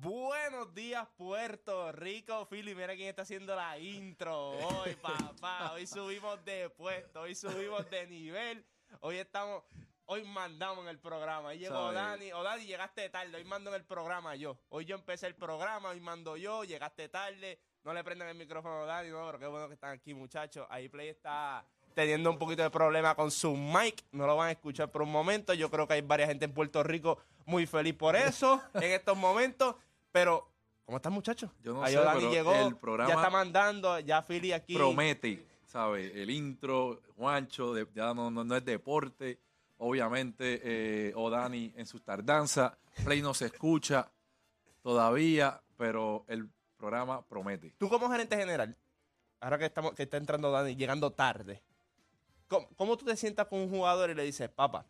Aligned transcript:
Buenos 0.00 0.72
días, 0.74 1.08
Puerto 1.16 1.90
Rico. 1.90 2.46
Philly, 2.46 2.72
mira 2.72 2.94
quién 2.94 3.08
está 3.08 3.22
haciendo 3.22 3.56
la 3.56 3.76
intro 3.80 4.50
hoy, 4.50 4.94
papá. 4.94 5.72
Hoy 5.72 5.88
subimos 5.88 6.44
de 6.44 6.70
puesto, 6.70 7.22
hoy 7.22 7.34
subimos 7.34 7.90
de 7.90 8.06
nivel. 8.06 8.64
Hoy 9.00 9.16
estamos, 9.16 9.64
hoy 10.06 10.22
mandamos 10.22 10.84
en 10.84 10.90
el 10.90 11.00
programa. 11.00 11.48
Ahí 11.48 11.58
llegó. 11.58 11.90
Dani. 11.92 12.32
O 12.32 12.44
Dani, 12.44 12.64
llegaste 12.64 13.10
tarde. 13.10 13.36
Hoy 13.36 13.44
mando 13.44 13.70
en 13.70 13.76
el 13.76 13.84
programa 13.84 14.36
yo. 14.36 14.56
Hoy 14.68 14.84
yo 14.84 14.94
empecé 14.94 15.26
el 15.26 15.34
programa, 15.34 15.88
hoy 15.88 15.98
mando 15.98 16.36
yo. 16.36 16.62
Llegaste 16.62 17.08
tarde. 17.08 17.58
No 17.82 17.92
le 17.92 18.04
prendan 18.04 18.28
el 18.28 18.36
micrófono 18.36 18.82
a 18.82 18.86
Dani, 18.86 19.10
no, 19.10 19.26
pero 19.26 19.40
qué 19.40 19.46
bueno 19.48 19.66
que 19.66 19.74
están 19.74 19.90
aquí, 19.90 20.14
muchachos. 20.14 20.64
Ahí 20.70 20.88
Play 20.88 21.08
está 21.08 21.66
teniendo 21.94 22.30
un 22.30 22.38
poquito 22.38 22.62
de 22.62 22.70
problema 22.70 23.16
con 23.16 23.32
su 23.32 23.56
mic. 23.56 24.04
No 24.12 24.28
lo 24.28 24.36
van 24.36 24.48
a 24.48 24.52
escuchar 24.52 24.92
por 24.92 25.02
un 25.02 25.10
momento. 25.10 25.54
Yo 25.54 25.68
creo 25.68 25.88
que 25.88 25.94
hay 25.94 26.02
varias 26.02 26.28
gente 26.28 26.44
en 26.44 26.54
Puerto 26.54 26.84
Rico 26.84 27.18
muy 27.46 27.66
feliz 27.66 27.94
por 27.94 28.14
eso 28.14 28.62
en 28.74 28.92
estos 28.92 29.16
momentos. 29.16 29.74
Pero, 30.12 30.48
¿cómo 30.84 30.96
están, 30.98 31.12
muchachos? 31.12 31.50
Yo 31.62 31.74
no 31.74 31.82
Ahí 31.82 31.92
sé, 31.94 32.00
Dani 32.00 32.18
pero 32.20 32.32
llegó, 32.32 32.54
el 32.54 32.76
programa 32.76 33.08
ya 33.10 33.14
está 33.16 33.30
mandando, 33.30 33.98
ya 34.00 34.22
Philly 34.22 34.52
aquí. 34.52 34.74
promete, 34.74 35.46
¿sabes? 35.66 36.12
El 36.14 36.30
intro, 36.30 37.00
Juancho, 37.16 37.74
de- 37.74 37.86
ya 37.94 38.14
no, 38.14 38.30
no, 38.30 38.44
no 38.44 38.56
es 38.56 38.64
deporte. 38.64 39.38
Obviamente, 39.78 40.60
eh, 40.64 41.12
Odani 41.14 41.72
en 41.76 41.86
sus 41.86 42.02
tardanzas. 42.02 42.72
Play 43.04 43.22
no 43.22 43.32
se 43.32 43.46
escucha 43.46 44.10
todavía, 44.82 45.60
pero 45.76 46.24
el 46.28 46.48
programa 46.76 47.22
promete. 47.22 47.74
Tú 47.78 47.88
como 47.88 48.10
gerente 48.10 48.36
general, 48.36 48.76
ahora 49.40 49.58
que 49.58 49.66
estamos, 49.66 49.94
que 49.94 50.04
está 50.04 50.16
entrando 50.16 50.50
Dani, 50.50 50.74
llegando 50.74 51.12
tarde, 51.12 51.62
¿cómo, 52.48 52.68
cómo 52.76 52.96
tú 52.96 53.04
te 53.04 53.16
sientas 53.16 53.46
con 53.46 53.60
un 53.60 53.68
jugador 53.70 54.10
y 54.10 54.14
le 54.14 54.24
dices, 54.24 54.48
papá, 54.48 54.84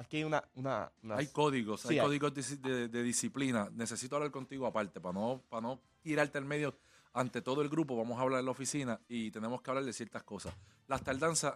aquí 0.00 0.18
hay 0.18 0.24
una... 0.24 0.42
una, 0.54 0.90
una- 1.02 1.16
Hay 1.16 1.26
códigos, 1.28 1.82
Sí, 1.82 1.88
hay 1.90 1.98
hay. 1.98 2.04
códigos 2.06 2.34
de, 2.34 2.56
de- 2.70 2.88
de 2.88 3.02
disciplina. 3.02 3.68
Necesito 3.72 4.16
hablar 4.16 4.30
contigo 4.30 4.66
aparte 4.66 5.00
para 5.00 5.12
no, 5.14 5.42
para 5.48 5.60
no 5.62 5.80
tirarte 6.02 6.38
al 6.38 6.44
medio 6.44 6.76
ante 7.12 7.42
todo 7.42 7.62
el 7.62 7.68
grupo. 7.68 7.96
Vamos 7.96 8.18
a 8.18 8.22
hablar 8.22 8.40
en 8.40 8.46
la 8.46 8.50
oficina 8.52 9.00
y 9.08 9.30
tenemos 9.30 9.62
que 9.62 9.70
hablar 9.70 9.84
de 9.84 9.92
ciertas 9.92 10.22
cosas. 10.22 10.54
Las 10.88 11.02
tardanzas 11.02 11.54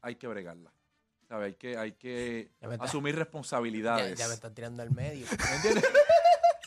hay 0.00 0.14
que 0.16 0.26
bregarlas. 0.28 0.72
¿sabes? 1.28 1.46
Hay 1.46 1.54
que, 1.54 1.76
hay 1.76 1.92
que 1.92 2.52
está- 2.60 2.84
asumir 2.84 3.14
Ya, 3.14 3.18
responsabilidades. 3.20 4.18
ya 4.18 4.28
me 4.28 4.34
están 4.34 4.54
tirando 4.54 4.82
al 4.82 4.90
medio. 4.92 5.26
¿Me 5.50 5.56
entiendes? 5.56 5.84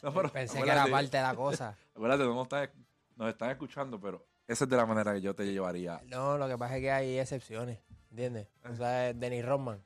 No, 0.01 0.13
pero 0.13 0.31
Pensé 0.31 0.61
que 0.63 0.69
era 0.69 0.87
parte 0.87 1.17
de 1.17 1.23
la 1.23 1.35
cosa. 1.35 1.77
Acuérdate, 1.93 2.23
no 2.23 2.33
nos 2.33 2.43
están, 2.43 2.69
nos 3.17 3.27
están 3.27 3.49
escuchando, 3.49 3.99
pero 3.99 4.25
esa 4.47 4.63
es 4.63 4.69
de 4.69 4.77
la 4.77 4.85
manera 4.85 5.13
que 5.13 5.19
yo 5.19 5.35
te 5.35 5.45
llevaría. 5.45 6.01
No, 6.05 6.37
lo 6.37 6.47
que 6.47 6.57
pasa 6.57 6.77
es 6.77 6.81
que 6.81 6.89
hay 6.91 7.19
excepciones, 7.19 7.79
¿entiendes? 8.09 8.47
O 8.63 8.73
sea, 8.77 9.11
Denny 9.13 9.41
Rodman. 9.41 9.83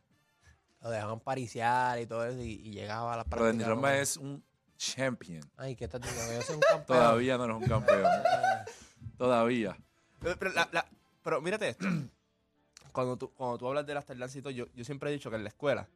Lo 0.84 0.90
dejaban 0.90 1.20
pariciar 1.22 2.00
y 2.00 2.06
todo 2.06 2.26
eso 2.26 2.42
y, 2.42 2.52
y 2.52 2.72
llegaba 2.72 3.14
a 3.14 3.18
las 3.18 3.26
Pero 3.26 3.46
Rodman 3.46 3.82
¿no? 3.82 3.88
es 3.90 4.18
un 4.18 4.44
champion. 4.78 5.42
Ay, 5.58 5.76
¿qué 5.76 5.86
estás 5.86 6.02
diciendo? 6.02 6.30
Que 6.30 6.36
yo 6.36 6.42
soy 6.42 6.56
un 6.56 6.62
campeón. 6.70 6.86
Todavía 7.00 7.38
no 7.38 7.46
eres 7.46 7.56
un 7.58 7.64
campeón. 7.64 8.04
Todavía. 9.18 9.78
Pero, 10.20 10.38
pero 10.38 10.52
la- 10.54 10.70
la- 10.72 10.86
pero 11.24 11.42
mírate 11.42 11.70
esto. 11.70 11.86
cuando, 12.92 13.18
tú, 13.18 13.32
cuando 13.34 13.58
tú 13.58 13.68
hablas 13.68 13.86
de 13.86 13.94
las 13.94 14.06
tardanzas 14.06 14.36
y 14.36 14.42
todo, 14.42 14.52
yo, 14.52 14.66
yo 14.76 14.84
siempre 14.84 15.10
he 15.10 15.14
dicho 15.14 15.30
que 15.30 15.36
en 15.38 15.44
la 15.44 15.50
escuela 15.50 15.88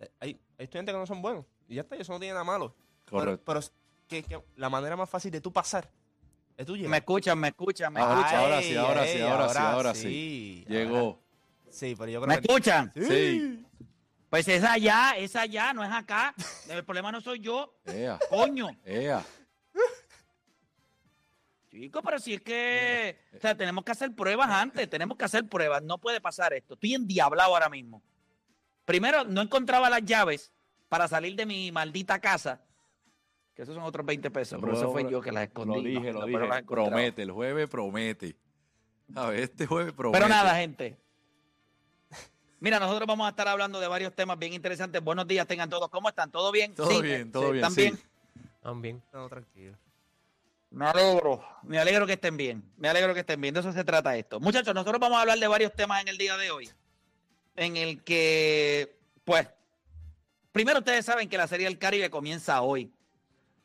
eh, 0.00 0.10
hay, 0.20 0.30
hay 0.58 0.64
estudiantes 0.64 0.94
que 0.94 0.98
no 0.98 1.06
son 1.06 1.22
buenos. 1.22 1.44
Y 1.68 1.76
ya 1.76 1.80
está, 1.82 1.96
eso 1.96 2.12
no 2.12 2.18
tiene 2.20 2.34
nada 2.34 2.44
malo. 2.44 2.74
Pero, 3.06 3.18
Correcto. 3.18 3.42
pero 3.46 3.58
es 3.60 3.72
que, 4.06 4.22
que 4.22 4.42
la 4.56 4.68
manera 4.68 4.96
más 4.96 5.08
fácil 5.08 5.30
de 5.30 5.40
tú 5.40 5.52
pasar 5.52 5.90
es 6.56 6.66
tú 6.66 6.76
llegar. 6.76 6.90
Me 6.90 6.98
escuchan, 6.98 7.38
me 7.38 7.48
escuchan, 7.48 7.92
me 7.92 8.00
escuchan. 8.00 8.34
ahora 8.34 8.60
sí, 8.62 8.76
ahora 8.76 9.06
sí, 9.06 9.20
ahora 9.20 9.48
sí, 9.48 9.58
ahora 9.58 9.94
sí. 9.94 10.64
Llegó. 10.68 11.22
Sí, 11.70 11.94
pero 11.98 12.10
yo 12.10 12.20
creo 12.22 12.28
¿Me 12.36 12.40
que... 12.40 12.46
escuchan? 12.46 12.92
Sí. 12.94 13.65
Pues 14.30 14.48
es 14.48 14.64
allá, 14.64 15.14
es 15.16 15.36
allá, 15.36 15.72
no 15.72 15.84
es 15.84 15.92
acá. 15.92 16.34
El 16.68 16.84
problema 16.84 17.12
no 17.12 17.20
soy 17.20 17.40
yo, 17.40 17.78
Ea, 17.84 18.18
coño. 18.28 18.70
ea. 18.84 19.24
Chico, 21.70 22.02
pero 22.02 22.18
si 22.18 22.34
es 22.34 22.40
que, 22.40 23.18
o 23.36 23.38
sea, 23.38 23.54
tenemos 23.54 23.84
que 23.84 23.92
hacer 23.92 24.14
pruebas 24.14 24.48
antes, 24.48 24.88
tenemos 24.88 25.16
que 25.18 25.26
hacer 25.26 25.46
pruebas. 25.46 25.82
No 25.82 25.98
puede 25.98 26.20
pasar 26.20 26.54
esto. 26.54 26.74
Estoy 26.74 26.94
endiablado 26.94 27.52
ahora 27.54 27.68
mismo. 27.68 28.02
Primero, 28.86 29.24
no 29.24 29.42
encontraba 29.42 29.90
las 29.90 30.02
llaves 30.02 30.52
para 30.88 31.06
salir 31.06 31.36
de 31.36 31.44
mi 31.44 31.70
maldita 31.72 32.18
casa. 32.18 32.62
Que 33.54 33.62
esos 33.62 33.74
son 33.74 33.84
otros 33.84 34.06
20 34.06 34.30
pesos, 34.30 34.58
pero 34.60 34.74
eso 34.74 34.90
fue 34.92 35.10
yo 35.10 35.20
que 35.20 35.32
las 35.32 35.44
escondí. 35.44 35.76
Lo 35.76 35.82
dije, 35.82 36.12
no, 36.12 36.20
lo 36.20 36.26
no, 36.26 36.38
dije. 36.38 36.62
Promete, 36.64 37.22
el 37.22 37.30
jueves 37.30 37.68
promete. 37.68 38.36
A 39.14 39.28
ver, 39.28 39.40
este 39.40 39.66
jueves 39.66 39.92
promete. 39.92 40.18
Pero 40.18 40.28
nada, 40.28 40.54
gente. 40.56 40.96
Mira, 42.66 42.80
nosotros 42.80 43.06
vamos 43.06 43.28
a 43.28 43.30
estar 43.30 43.46
hablando 43.46 43.78
de 43.78 43.86
varios 43.86 44.12
temas 44.12 44.36
bien 44.40 44.52
interesantes. 44.52 45.00
Buenos 45.00 45.28
días, 45.28 45.46
tengan 45.46 45.70
todos. 45.70 45.88
¿Cómo 45.88 46.08
están? 46.08 46.32
¿Todo 46.32 46.50
bien? 46.50 46.74
Todo 46.74 46.90
Sí, 46.90 47.00
bien, 47.00 47.30
todo 47.30 47.44
sí, 47.44 47.52
bien, 47.52 47.56
¿Están 47.64 47.72
sí. 47.72 47.80
bien? 47.80 48.00
Están 48.56 48.82
bien. 48.82 49.02
No, 49.12 49.28
tranquilo. 49.28 49.78
Me 50.70 50.86
alegro, 50.86 51.44
me 51.62 51.78
alegro 51.78 52.08
que 52.08 52.14
estén 52.14 52.36
bien, 52.36 52.68
me 52.76 52.88
alegro 52.88 53.14
que 53.14 53.20
estén 53.20 53.40
bien, 53.40 53.54
de 53.54 53.60
eso 53.60 53.70
se 53.70 53.84
trata 53.84 54.16
esto. 54.16 54.40
Muchachos, 54.40 54.74
nosotros 54.74 54.98
vamos 54.98 55.16
a 55.16 55.20
hablar 55.20 55.38
de 55.38 55.46
varios 55.46 55.74
temas 55.74 56.02
en 56.02 56.08
el 56.08 56.18
día 56.18 56.36
de 56.36 56.50
hoy, 56.50 56.68
en 57.54 57.76
el 57.76 58.02
que, 58.02 58.98
pues, 59.24 59.48
primero 60.50 60.80
ustedes 60.80 61.06
saben 61.06 61.28
que 61.28 61.38
la 61.38 61.46
Serie 61.46 61.66
del 61.66 61.78
Caribe 61.78 62.10
comienza 62.10 62.62
hoy, 62.62 62.90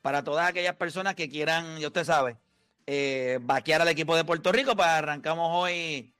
para 0.03 0.23
todas 0.23 0.47
aquellas 0.47 0.75
personas 0.75 1.15
que 1.15 1.27
quieran, 1.27 1.79
ya 1.79 1.87
usted 1.87 2.03
sabe, 2.03 2.37
eh, 2.85 3.39
vaquear 3.41 3.81
al 3.81 3.87
equipo 3.87 4.15
de 4.15 4.25
Puerto 4.25 4.51
Rico, 4.51 4.75
pues 4.75 4.87
arrancamos 4.87 5.49
hoy 5.51 6.13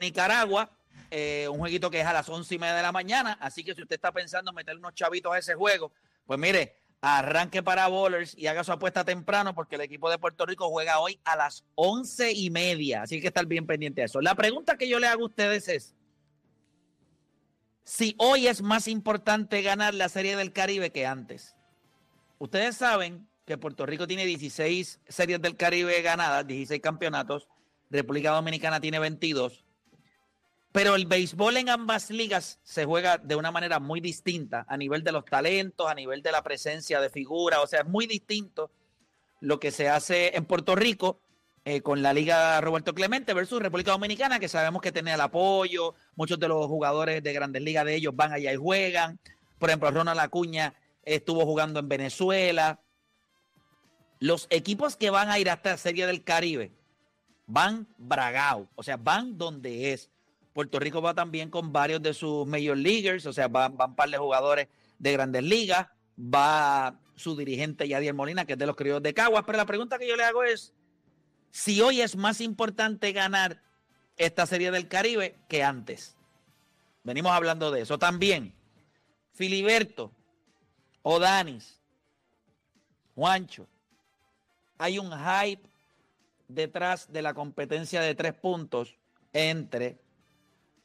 Nicaragua, 0.00 0.75
eh, 1.10 1.48
un 1.50 1.58
jueguito 1.58 1.90
que 1.90 2.00
es 2.00 2.06
a 2.06 2.12
las 2.12 2.28
once 2.28 2.54
y 2.54 2.58
media 2.58 2.74
de 2.74 2.82
la 2.82 2.92
mañana, 2.92 3.38
así 3.40 3.64
que 3.64 3.74
si 3.74 3.82
usted 3.82 3.96
está 3.96 4.12
pensando 4.12 4.50
en 4.50 4.54
meter 4.54 4.76
unos 4.76 4.94
chavitos 4.94 5.32
a 5.32 5.38
ese 5.38 5.54
juego, 5.54 5.92
pues 6.26 6.38
mire, 6.38 6.76
arranque 7.00 7.62
para 7.62 7.86
Bowlers 7.88 8.36
y 8.36 8.46
haga 8.46 8.64
su 8.64 8.72
apuesta 8.72 9.04
temprano 9.04 9.54
porque 9.54 9.76
el 9.76 9.82
equipo 9.82 10.10
de 10.10 10.18
Puerto 10.18 10.46
Rico 10.46 10.68
juega 10.68 10.98
hoy 10.98 11.20
a 11.24 11.36
las 11.36 11.64
once 11.74 12.32
y 12.32 12.50
media. 12.50 13.02
Así 13.02 13.20
que 13.20 13.28
estar 13.28 13.46
bien 13.46 13.66
pendiente 13.66 14.00
de 14.00 14.06
eso. 14.06 14.20
La 14.20 14.34
pregunta 14.34 14.76
que 14.76 14.88
yo 14.88 14.98
le 14.98 15.06
hago 15.06 15.22
a 15.22 15.26
ustedes 15.26 15.68
es, 15.68 15.94
si 17.84 18.16
hoy 18.18 18.48
es 18.48 18.62
más 18.62 18.88
importante 18.88 19.62
ganar 19.62 19.94
la 19.94 20.08
Serie 20.08 20.36
del 20.36 20.52
Caribe 20.52 20.90
que 20.90 21.06
antes. 21.06 21.54
Ustedes 22.38 22.76
saben 22.76 23.28
que 23.46 23.56
Puerto 23.56 23.86
Rico 23.86 24.06
tiene 24.08 24.26
16 24.26 25.00
Series 25.06 25.40
del 25.40 25.56
Caribe 25.56 26.02
ganadas, 26.02 26.46
16 26.46 26.80
campeonatos. 26.80 27.48
República 27.88 28.32
Dominicana 28.32 28.80
tiene 28.80 28.98
22. 28.98 29.65
Pero 30.76 30.94
el 30.94 31.06
béisbol 31.06 31.56
en 31.56 31.70
ambas 31.70 32.10
ligas 32.10 32.60
se 32.62 32.84
juega 32.84 33.16
de 33.16 33.34
una 33.34 33.50
manera 33.50 33.80
muy 33.80 34.02
distinta 34.02 34.66
a 34.68 34.76
nivel 34.76 35.02
de 35.02 35.10
los 35.10 35.24
talentos, 35.24 35.88
a 35.88 35.94
nivel 35.94 36.20
de 36.20 36.30
la 36.30 36.42
presencia 36.42 37.00
de 37.00 37.08
figuras, 37.08 37.60
o 37.62 37.66
sea, 37.66 37.80
es 37.80 37.86
muy 37.86 38.06
distinto 38.06 38.70
lo 39.40 39.58
que 39.58 39.70
se 39.70 39.88
hace 39.88 40.36
en 40.36 40.44
Puerto 40.44 40.74
Rico 40.74 41.18
eh, 41.64 41.80
con 41.80 42.02
la 42.02 42.12
Liga 42.12 42.60
Roberto 42.60 42.94
Clemente 42.94 43.32
versus 43.32 43.62
República 43.62 43.92
Dominicana, 43.92 44.38
que 44.38 44.48
sabemos 44.50 44.82
que 44.82 44.92
tiene 44.92 45.14
el 45.14 45.20
apoyo, 45.22 45.94
muchos 46.14 46.38
de 46.38 46.46
los 46.46 46.66
jugadores 46.66 47.22
de 47.22 47.32
grandes 47.32 47.62
ligas 47.62 47.86
de 47.86 47.94
ellos 47.94 48.14
van 48.14 48.34
allá 48.34 48.52
y 48.52 48.56
juegan. 48.56 49.18
Por 49.58 49.70
ejemplo, 49.70 49.90
Ronald 49.90 50.20
Acuña 50.20 50.74
estuvo 51.04 51.46
jugando 51.46 51.80
en 51.80 51.88
Venezuela. 51.88 52.82
Los 54.20 54.46
equipos 54.50 54.96
que 54.96 55.08
van 55.08 55.30
a 55.30 55.38
ir 55.38 55.48
a 55.48 55.54
esta 55.54 55.78
Serie 55.78 56.06
del 56.06 56.22
Caribe 56.22 56.70
van 57.46 57.88
bragao, 57.96 58.68
o 58.74 58.82
sea, 58.82 58.98
van 58.98 59.38
donde 59.38 59.94
es. 59.94 60.10
Puerto 60.56 60.78
Rico 60.78 61.02
va 61.02 61.12
también 61.12 61.50
con 61.50 61.70
varios 61.70 62.00
de 62.00 62.14
sus 62.14 62.46
major 62.46 62.78
leaguers, 62.78 63.26
o 63.26 63.32
sea, 63.34 63.46
van, 63.46 63.76
van 63.76 63.90
un 63.90 63.94
par 63.94 64.08
de 64.08 64.16
jugadores 64.16 64.68
de 64.98 65.12
grandes 65.12 65.42
ligas, 65.42 65.86
va 66.18 66.98
su 67.14 67.36
dirigente 67.36 67.86
Yadier 67.86 68.14
Molina, 68.14 68.46
que 68.46 68.54
es 68.54 68.58
de 68.58 68.64
los 68.64 68.74
criollos 68.74 69.02
de 69.02 69.12
Caguas, 69.12 69.44
pero 69.44 69.58
la 69.58 69.66
pregunta 69.66 69.98
que 69.98 70.08
yo 70.08 70.16
le 70.16 70.24
hago 70.24 70.44
es, 70.44 70.72
si 71.50 71.82
hoy 71.82 72.00
es 72.00 72.16
más 72.16 72.40
importante 72.40 73.12
ganar 73.12 73.60
esta 74.16 74.46
serie 74.46 74.70
del 74.70 74.88
Caribe 74.88 75.36
que 75.46 75.62
antes. 75.62 76.16
Venimos 77.04 77.32
hablando 77.32 77.70
de 77.70 77.82
eso 77.82 77.98
también. 77.98 78.54
Filiberto, 79.34 80.10
Odanis, 81.02 81.82
Juancho, 83.14 83.68
hay 84.78 84.98
un 84.98 85.10
hype 85.12 85.68
detrás 86.48 87.12
de 87.12 87.20
la 87.20 87.34
competencia 87.34 88.00
de 88.00 88.14
tres 88.14 88.32
puntos 88.32 88.96
entre 89.34 89.98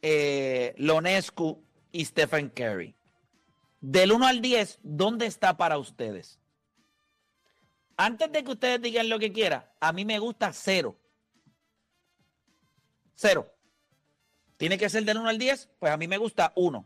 eh, 0.01 0.73
Lonescu 0.77 1.63
y 1.91 2.05
Stephen 2.05 2.49
Curry. 2.49 2.95
Del 3.79 4.11
1 4.11 4.27
al 4.27 4.41
10, 4.41 4.79
¿dónde 4.83 5.25
está 5.25 5.57
para 5.57 5.77
ustedes? 5.77 6.39
Antes 7.97 8.31
de 8.31 8.43
que 8.43 8.51
ustedes 8.51 8.81
digan 8.81 9.09
lo 9.09 9.19
que 9.19 9.31
quieran, 9.31 9.65
a 9.79 9.91
mí 9.91 10.05
me 10.05 10.19
gusta 10.19 10.53
cero. 10.53 10.95
Cero. 13.15 13.53
¿Tiene 14.57 14.77
que 14.77 14.89
ser 14.89 15.03
del 15.05 15.17
1 15.17 15.29
al 15.29 15.37
10? 15.37 15.69
Pues 15.79 15.91
a 15.91 15.97
mí 15.97 16.07
me 16.07 16.17
gusta 16.17 16.53
1. 16.55 16.85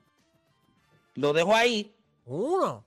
Lo 1.16 1.34
dejo 1.34 1.56
ahí 1.56 1.94
Uno. 2.26 2.86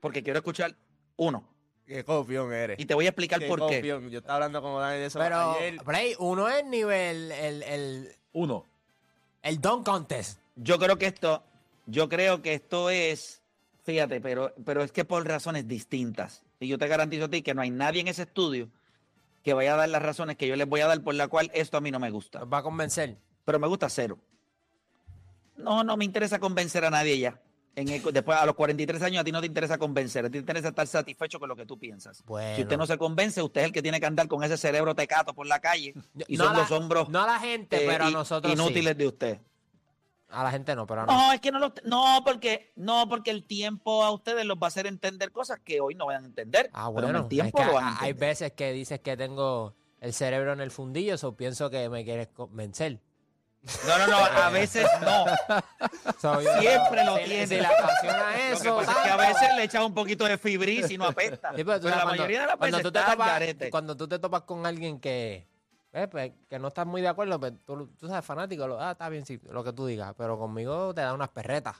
porque 0.00 0.22
quiero 0.22 0.38
escuchar 0.38 0.76
1. 1.16 1.54
Qué 1.86 2.04
copión 2.04 2.52
eres. 2.52 2.78
Y 2.80 2.86
te 2.86 2.94
voy 2.94 3.06
a 3.06 3.10
explicar 3.10 3.40
Qué 3.40 3.46
por 3.46 3.68
qué. 3.68 3.82
Yo 3.82 4.18
estaba 4.18 4.34
hablando 4.36 4.62
con 4.62 4.80
Dani 4.80 4.98
de 4.98 5.06
eso 5.06 5.18
Pero, 5.18 5.52
ayer. 5.52 5.76
Play, 5.84 6.14
uno 6.18 6.48
es 6.48 6.64
nivel, 6.64 7.30
el, 7.32 7.62
el, 7.62 8.16
Uno. 8.32 8.66
El 9.44 9.60
Don 9.60 9.84
Contest. 9.84 10.40
Yo 10.56 10.78
creo 10.78 10.98
que 10.98 11.06
esto, 11.06 11.44
yo 11.86 12.08
creo 12.08 12.42
que 12.42 12.54
esto 12.54 12.90
es, 12.90 13.42
fíjate, 13.84 14.20
pero, 14.20 14.52
pero 14.64 14.82
es 14.82 14.90
que 14.90 15.04
por 15.04 15.24
razones 15.26 15.68
distintas. 15.68 16.42
y 16.58 16.66
yo 16.66 16.78
te 16.78 16.88
garantizo 16.88 17.26
a 17.26 17.28
ti 17.28 17.42
que 17.42 17.54
no 17.54 17.62
hay 17.62 17.70
nadie 17.70 18.00
en 18.00 18.08
ese 18.08 18.22
estudio 18.22 18.68
que 19.42 19.52
vaya 19.52 19.74
a 19.74 19.76
dar 19.76 19.88
las 19.90 20.02
razones 20.02 20.36
que 20.36 20.48
yo 20.48 20.56
les 20.56 20.66
voy 20.66 20.80
a 20.80 20.86
dar 20.86 21.02
por 21.02 21.14
la 21.14 21.28
cual 21.28 21.50
esto 21.52 21.76
a 21.76 21.80
mí 21.82 21.90
no 21.90 22.00
me 22.00 22.10
gusta. 22.10 22.40
Nos 22.40 22.52
va 22.52 22.58
a 22.58 22.62
convencer. 22.62 23.18
Pero 23.44 23.58
me 23.58 23.66
gusta 23.68 23.90
cero. 23.90 24.18
No, 25.58 25.84
no 25.84 25.98
me 25.98 26.06
interesa 26.06 26.38
convencer 26.38 26.84
a 26.86 26.90
nadie 26.90 27.18
ya. 27.18 27.38
En 27.76 27.88
el- 27.88 28.02
después, 28.12 28.38
a 28.38 28.46
los 28.46 28.54
43 28.54 29.02
años, 29.02 29.20
a 29.20 29.24
ti 29.24 29.32
no 29.32 29.40
te 29.40 29.46
interesa 29.48 29.78
convencer, 29.78 30.24
a 30.24 30.28
ti 30.28 30.32
te 30.34 30.38
interesa 30.38 30.68
estar 30.68 30.86
satisfecho 30.86 31.40
con 31.40 31.48
lo 31.48 31.56
que 31.56 31.66
tú 31.66 31.76
piensas. 31.78 32.22
Bueno. 32.24 32.54
Si 32.56 32.62
usted 32.62 32.76
no 32.76 32.86
se 32.86 32.96
convence, 32.96 33.42
usted 33.42 33.62
es 33.62 33.66
el 33.66 33.72
que 33.72 33.82
tiene 33.82 33.98
que 33.98 34.06
andar 34.06 34.28
con 34.28 34.44
ese 34.44 34.56
cerebro 34.56 34.94
tecato 34.94 35.34
por 35.34 35.46
la 35.46 35.58
calle 35.60 35.92
y 36.28 36.36
No 36.36 36.44
son 36.44 36.54
a 36.54 36.58
los 36.60 36.70
hombros 36.70 37.08
No 37.08 37.22
a 37.22 37.26
la 37.26 37.40
gente, 37.40 37.76
eh, 37.84 37.86
pero 37.88 38.04
a 38.04 38.10
i- 38.10 38.12
nosotros 38.12 38.52
inútiles 38.52 38.92
sí. 38.92 38.98
de 38.98 39.06
usted. 39.08 39.40
A 40.30 40.42
la 40.42 40.50
gente 40.50 40.74
no, 40.74 40.86
pero 40.86 41.02
a 41.02 41.06
nosotros. 41.06 41.26
No, 41.28 41.32
es 41.32 41.40
que 41.40 41.50
no 41.52 41.58
lo, 41.60 41.74
no, 41.84 42.22
porque 42.24 42.72
no, 42.76 43.08
porque 43.08 43.30
el 43.30 43.44
tiempo 43.44 44.04
a 44.04 44.10
ustedes 44.12 44.44
los 44.44 44.56
va 44.56 44.66
a 44.66 44.68
hacer 44.68 44.86
entender 44.86 45.30
cosas 45.32 45.60
que 45.64 45.80
hoy 45.80 45.94
no 45.94 46.06
van 46.06 46.22
a 46.22 46.26
entender. 46.26 46.70
Ah, 46.72 46.90
pero 46.94 47.06
en 47.08 47.12
bueno. 47.12 47.18
el 47.24 47.28
tiempo 47.28 47.58
es 47.58 47.64
que 47.64 47.70
lo 47.70 47.74
van 47.76 47.84
a 47.84 48.00
hay- 48.00 48.12
veces 48.14 48.52
que 48.52 48.72
dices 48.72 49.00
que 49.00 49.16
tengo 49.16 49.74
el 50.00 50.12
cerebro 50.12 50.52
en 50.52 50.60
el 50.60 50.70
fundillo, 50.70 51.14
o 51.22 51.36
pienso 51.36 51.70
que 51.70 51.88
me 51.88 52.04
quieres 52.04 52.28
convencer. 52.28 53.00
No, 53.86 53.98
no, 53.98 54.06
no, 54.06 54.16
a 54.18 54.50
veces 54.50 54.86
no. 55.00 55.24
Siempre 56.60 57.04
lo 57.04 57.16
tiene. 57.16 57.46
Si 57.46 57.56
le 57.56 57.66
apasiona 57.66 58.30
Lo 58.30 58.36
que 58.36 58.52
eso. 58.52 58.76
pasa 58.76 58.92
es 58.92 58.98
que 58.98 59.08
a 59.10 59.16
veces 59.16 59.48
le 59.56 59.64
echas 59.64 59.84
un 59.84 59.94
poquito 59.94 60.24
de 60.24 60.36
fibris 60.38 60.90
y 60.90 60.98
no 60.98 61.06
apesta. 61.06 61.52
Sí, 61.56 61.64
pero 61.64 61.80
tú 61.80 61.88
la 61.88 61.94
cuando- 62.02 62.10
mayoría 62.10 62.40
de 62.42 62.46
las 62.46 62.56
cuando 62.56 62.76
veces 62.78 62.92
tú 62.92 62.92
te 62.92 63.00
topas, 63.00 63.26
garete. 63.28 63.70
Cuando 63.70 63.96
tú 63.96 64.06
te 64.08 64.18
topas 64.18 64.42
con 64.42 64.66
alguien 64.66 65.00
que, 65.00 65.46
eh, 65.92 66.08
pues, 66.08 66.32
que 66.48 66.58
no 66.58 66.68
estás 66.68 66.86
muy 66.86 67.00
de 67.00 67.08
acuerdo, 67.08 67.40
pues, 67.40 67.52
tú, 67.64 67.86
tú 67.98 68.06
sabes, 68.06 68.24
fanático, 68.24 68.66
lo, 68.68 68.80
ah, 68.80 68.92
está 68.92 69.08
bien, 69.08 69.24
sí, 69.24 69.40
lo 69.50 69.64
que 69.64 69.72
tú 69.72 69.86
digas, 69.86 70.14
pero 70.18 70.38
conmigo 70.38 70.92
te 70.94 71.00
da 71.00 71.14
unas 71.14 71.30
perretas. 71.30 71.76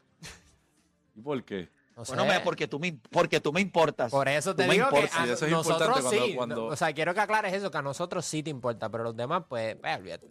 ¿Y 1.15 1.21
por 1.21 1.45
qué? 1.45 1.69
No 1.97 2.03
Bueno, 2.03 2.25
sé. 2.33 2.41
porque 2.41 2.67
tú 2.67 2.81
me, 2.81 2.99
porque 3.11 3.41
tú 3.41 3.53
me 3.53 3.61
importas. 3.61 4.11
Por 4.11 4.27
eso 4.27 4.53
te 4.57 4.65
Tú 4.65 4.69
me 4.69 4.75
digo 4.75 4.89
que 4.89 4.97
importas. 4.97 5.21
a 5.21 5.25
Sí, 5.27 5.31
eso 5.33 5.45
es 5.47 5.53
nosotros 5.53 5.81
importante 5.99 6.03
cuando- 6.17 6.27
sí. 6.27 6.35
cuando- 6.35 6.67
O 6.67 6.77
sea, 6.77 6.93
quiero 6.93 7.15
que 7.15 7.21
aclares 7.21 7.53
eso, 7.53 7.71
que 7.71 7.79
a 7.79 7.83
nosotros 7.83 8.25
sí 8.27 8.43
te 8.43 8.51
importa, 8.51 8.89
pero 8.89 9.05
los 9.05 9.15
demás, 9.17 9.45
pues, 9.49 9.77
pues, 9.77 9.97
olvídate. 9.99 10.27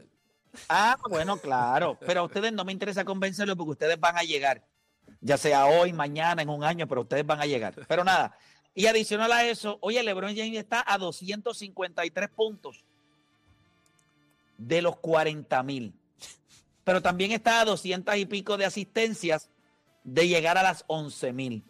Ah, 0.70 0.98
bueno, 1.10 1.38
claro. 1.38 1.98
Pero 2.00 2.22
a 2.22 2.24
ustedes 2.24 2.54
no 2.54 2.64
me 2.64 2.72
interesa 2.72 3.04
convencerlos 3.04 3.56
porque 3.56 3.72
ustedes 3.72 4.00
van 4.00 4.18
a 4.18 4.24
llegar. 4.24 4.66
Ya 5.22 5.38
sea 5.38 5.66
hoy, 5.66 5.94
mañana, 5.94 6.42
en 6.42 6.50
un 6.50 6.64
año, 6.64 6.88
pero 6.88 7.02
ustedes 7.02 7.26
van 7.26 7.42
a 7.42 7.46
llegar. 7.46 7.74
Pero 7.88 8.04
nada. 8.04 8.38
Y 8.76 8.88
adicional 8.88 9.32
a 9.32 9.46
eso, 9.46 9.78
oye, 9.82 10.02
LeBron 10.02 10.36
James 10.36 10.58
está 10.58 10.84
a 10.86 10.98
253 10.98 12.30
puntos 12.30 12.84
de 14.58 14.82
los 14.82 14.98
40 14.98 15.64
mil. 15.64 15.94
Pero 16.84 17.02
también 17.02 17.32
está 17.32 17.62
a 17.62 17.66
200 17.66 18.16
y 18.18 18.26
pico 18.26 18.58
de 18.58 18.66
asistencias 18.66 19.50
de 20.04 20.28
llegar 20.28 20.58
a 20.58 20.64
las 20.64 20.84
11 20.88 21.34
mil. 21.34 21.64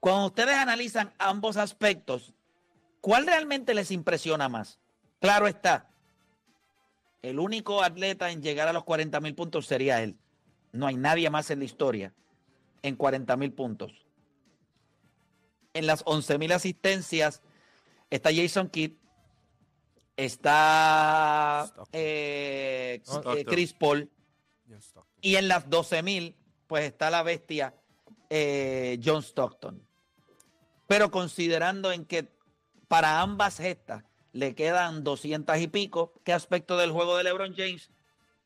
Cuando 0.00 0.26
ustedes 0.26 0.54
analizan 0.54 1.12
ambos 1.18 1.56
aspectos, 1.56 2.32
¿cuál 3.00 3.26
realmente 3.26 3.74
les 3.74 3.90
impresiona 3.90 4.48
más? 4.48 4.78
Claro 5.20 5.48
está, 5.48 5.88
el 7.22 7.38
único 7.38 7.82
atleta 7.82 8.30
en 8.30 8.42
llegar 8.42 8.68
a 8.68 8.72
los 8.72 8.84
40 8.84 9.20
mil 9.20 9.34
puntos 9.34 9.66
sería 9.66 10.02
él. 10.02 10.16
No 10.72 10.86
hay 10.86 10.96
nadie 10.96 11.30
más 11.30 11.50
en 11.50 11.60
la 11.60 11.64
historia 11.64 12.14
en 12.82 12.96
40 12.96 13.36
mil 13.36 13.52
puntos. 13.52 13.92
En 15.74 15.86
las 15.86 16.02
11 16.06 16.38
mil 16.38 16.52
asistencias 16.52 17.42
está 18.10 18.30
Jason 18.34 18.68
Kidd, 18.68 18.92
está 20.16 21.72
eh, 21.92 23.02
eh, 23.36 23.44
Chris 23.44 23.72
Paul, 23.72 24.10
y 25.20 25.36
en 25.36 25.48
las 25.48 25.68
12 25.68 26.02
mil, 26.02 26.36
pues 26.66 26.84
está 26.84 27.10
la 27.10 27.22
bestia 27.22 27.74
eh, 28.30 28.98
John 29.04 29.22
Stockton. 29.22 29.86
Pero 30.86 31.10
considerando 31.10 31.92
en 31.92 32.04
que 32.04 32.28
para 32.88 33.20
ambas 33.20 33.58
gestas 33.58 34.04
le 34.32 34.54
quedan 34.54 35.04
200 35.04 35.58
y 35.58 35.68
pico, 35.68 36.12
¿qué 36.24 36.32
aspecto 36.32 36.76
del 36.76 36.92
juego 36.92 37.16
de 37.16 37.24
LeBron 37.24 37.54
James? 37.56 37.90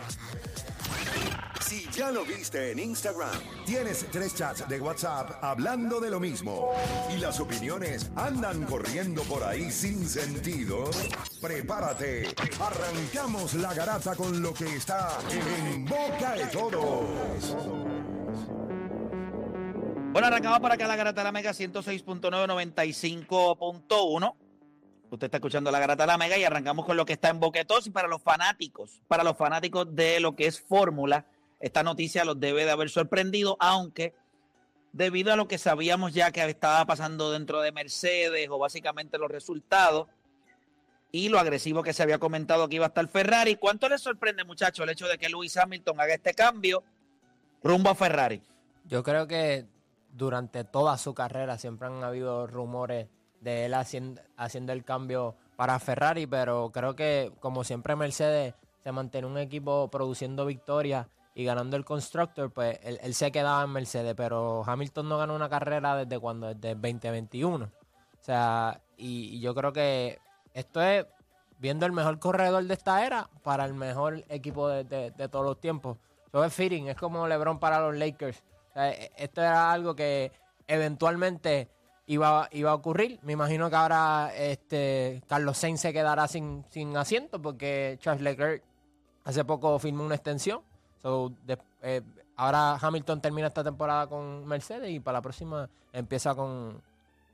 Si 1.68 1.86
ya 1.92 2.12
lo 2.12 2.24
viste 2.24 2.72
en 2.72 2.80
Instagram, 2.80 3.42
tienes 3.66 4.06
tres 4.10 4.34
chats 4.34 4.66
de 4.70 4.80
WhatsApp 4.80 5.44
hablando 5.44 6.00
de 6.00 6.10
lo 6.10 6.18
mismo 6.18 6.72
y 7.14 7.18
las 7.20 7.42
opiniones 7.42 8.10
andan 8.16 8.64
corriendo 8.64 9.22
por 9.24 9.44
ahí 9.44 9.70
sin 9.70 10.08
sentido, 10.08 10.90
prepárate. 11.42 12.34
Arrancamos 12.62 13.54
la 13.56 13.74
garata 13.74 14.16
con 14.16 14.42
lo 14.42 14.54
que 14.54 14.78
está 14.78 15.20
en 15.30 15.84
boca 15.84 16.36
de 16.36 16.46
todos. 16.46 17.58
Bueno, 20.14 20.28
arrancamos 20.28 20.62
para 20.62 20.76
acá 20.76 20.88
la 20.88 20.96
Garata 20.96 21.20
de 21.20 21.26
la 21.26 21.34
Mega 21.34 21.52
106.995.1. 21.52 24.36
Usted 25.10 25.26
está 25.26 25.36
escuchando 25.36 25.70
la 25.70 25.80
Garata 25.80 26.04
de 26.04 26.08
la 26.08 26.18
Mega 26.18 26.38
y 26.38 26.46
arrancamos 26.46 26.86
con 26.86 26.96
lo 26.96 27.06
que 27.06 27.12
está 27.14 27.28
en 27.28 27.42
Boquetos 27.42 27.88
y 27.88 27.90
para 27.90 28.08
los 28.08 28.22
fanáticos, 28.22 29.02
para 29.10 29.26
los 29.26 29.36
fanáticos 29.36 29.94
de 29.94 30.22
lo 30.22 30.34
que 30.34 30.48
es 30.48 30.62
Fórmula, 30.62 31.26
esta 31.60 31.84
noticia 31.84 32.26
los 32.26 32.40
debe 32.40 32.66
de 32.66 32.72
haber 32.72 32.90
sorprendido, 32.90 33.58
aunque 33.60 34.14
debido 34.94 35.32
a 35.32 35.36
lo 35.36 35.48
que 35.48 35.58
sabíamos 35.58 36.14
ya 36.14 36.32
que 36.32 36.44
estaba 36.44 36.86
pasando 36.86 37.32
dentro 37.32 37.62
de 37.62 37.72
Mercedes 37.72 38.48
o 38.50 38.58
básicamente 38.58 39.18
los 39.18 39.30
resultados 39.30 40.08
y 41.12 41.30
lo 41.30 41.40
agresivo 41.40 41.84
que 41.84 41.94
se 41.94 42.04
había 42.04 42.20
comentado 42.20 42.68
que 42.68 42.76
iba 42.76 42.86
a 42.86 42.90
estar 42.90 43.08
Ferrari, 43.08 43.56
¿cuánto 43.56 43.88
les 43.90 44.02
sorprende, 44.02 44.44
muchachos, 44.44 44.84
el 44.84 44.90
hecho 44.90 45.08
de 45.08 45.18
que 45.18 45.30
Lewis 45.30 45.58
Hamilton 45.58 46.00
haga 46.00 46.14
este 46.14 46.34
cambio 46.34 46.84
rumbo 47.64 47.90
a 47.90 47.96
Ferrari? 47.96 48.42
Yo 48.86 49.04
creo 49.04 49.28
que 49.28 49.66
durante 50.12 50.64
toda 50.64 50.98
su 50.98 51.14
carrera 51.14 51.58
siempre 51.58 51.88
han 51.88 52.04
habido 52.04 52.48
rumores 52.48 53.08
de 53.42 53.66
él 53.66 53.74
haciendo, 53.74 54.22
el 54.74 54.84
cambio 54.84 55.36
para 55.56 55.80
Ferrari, 55.80 56.28
pero 56.28 56.72
creo 56.72 56.96
que 56.96 57.32
como 57.40 57.64
siempre 57.64 57.96
Mercedes 57.96 58.56
se 58.84 58.92
mantiene 58.92 59.28
un 59.28 59.38
equipo 59.38 59.90
produciendo 59.90 60.46
victorias 60.46 61.08
y 61.38 61.46
ganando 61.46 61.78
el 61.78 61.86
constructor, 61.86 62.50
pues 62.50 62.80
él, 62.82 62.98
él 63.00 63.14
se 63.14 63.32
quedaba 63.32 63.64
en 63.64 63.70
Mercedes, 63.70 64.16
pero 64.18 64.64
Hamilton 64.66 65.08
no 65.08 65.20
ganó 65.20 65.36
una 65.36 65.48
carrera 65.48 65.96
desde 65.96 66.18
cuando, 66.20 66.48
desde 66.48 66.72
el 66.72 66.82
2021. 66.82 67.66
O 67.66 67.70
sea, 68.24 68.82
y, 68.98 69.40
yo 69.40 69.54
creo 69.54 69.72
que 69.72 70.18
esto 70.56 70.82
es 70.82 71.06
viendo 71.60 71.86
el 71.86 71.92
mejor 71.92 72.18
corredor 72.18 72.64
de 72.64 72.74
esta 72.74 73.06
era 73.06 73.30
para 73.44 73.66
el 73.66 73.76
mejor 73.76 74.24
equipo 74.30 74.68
de, 74.68 74.84
de- 74.84 75.30
todos 75.30 75.46
los 75.46 75.62
tiempos. 75.62 76.00
Eso 76.26 76.44
es 76.44 76.52
fitting, 76.52 76.88
es 76.88 76.96
como 76.96 77.28
LeBron 77.28 77.60
para 77.60 77.82
los 77.82 77.96
Lakers. 77.96 78.44
O 78.76 78.80
e- 78.82 79.12
esto 79.16 79.42
era 79.42 79.72
algo 79.72 79.96
que 79.96 80.32
eventualmente 80.66 81.70
iba, 82.08 82.48
iba 82.52 82.72
a 82.72 82.74
ocurrir. 82.74 83.20
Me 83.22 83.34
imagino 83.34 83.70
que 83.70 83.76
ahora 83.76 84.32
este 84.36 85.22
Carlos 85.28 85.56
Sainz 85.56 85.82
se 85.82 85.94
quedará 85.94 86.28
sin, 86.28 86.66
sin 86.72 86.98
asiento 86.98 87.40
porque 87.40 88.00
Charles 88.02 88.24
Leclerc 88.24 88.64
hace 89.24 89.46
poco 89.46 89.78
firmó 89.78 90.04
una 90.04 90.16
extensión. 90.16 90.62
So, 91.02 91.32
de- 91.46 91.58
eh, 91.84 92.02
ahora 92.36 92.76
Hamilton 92.76 93.22
termina 93.22 93.48
esta 93.48 93.64
temporada 93.64 94.08
con 94.08 94.46
Mercedes 94.48 94.90
y 94.92 95.00
para 95.00 95.20
la 95.20 95.22
próxima 95.22 95.70
empieza 95.94 96.34
con, 96.36 96.82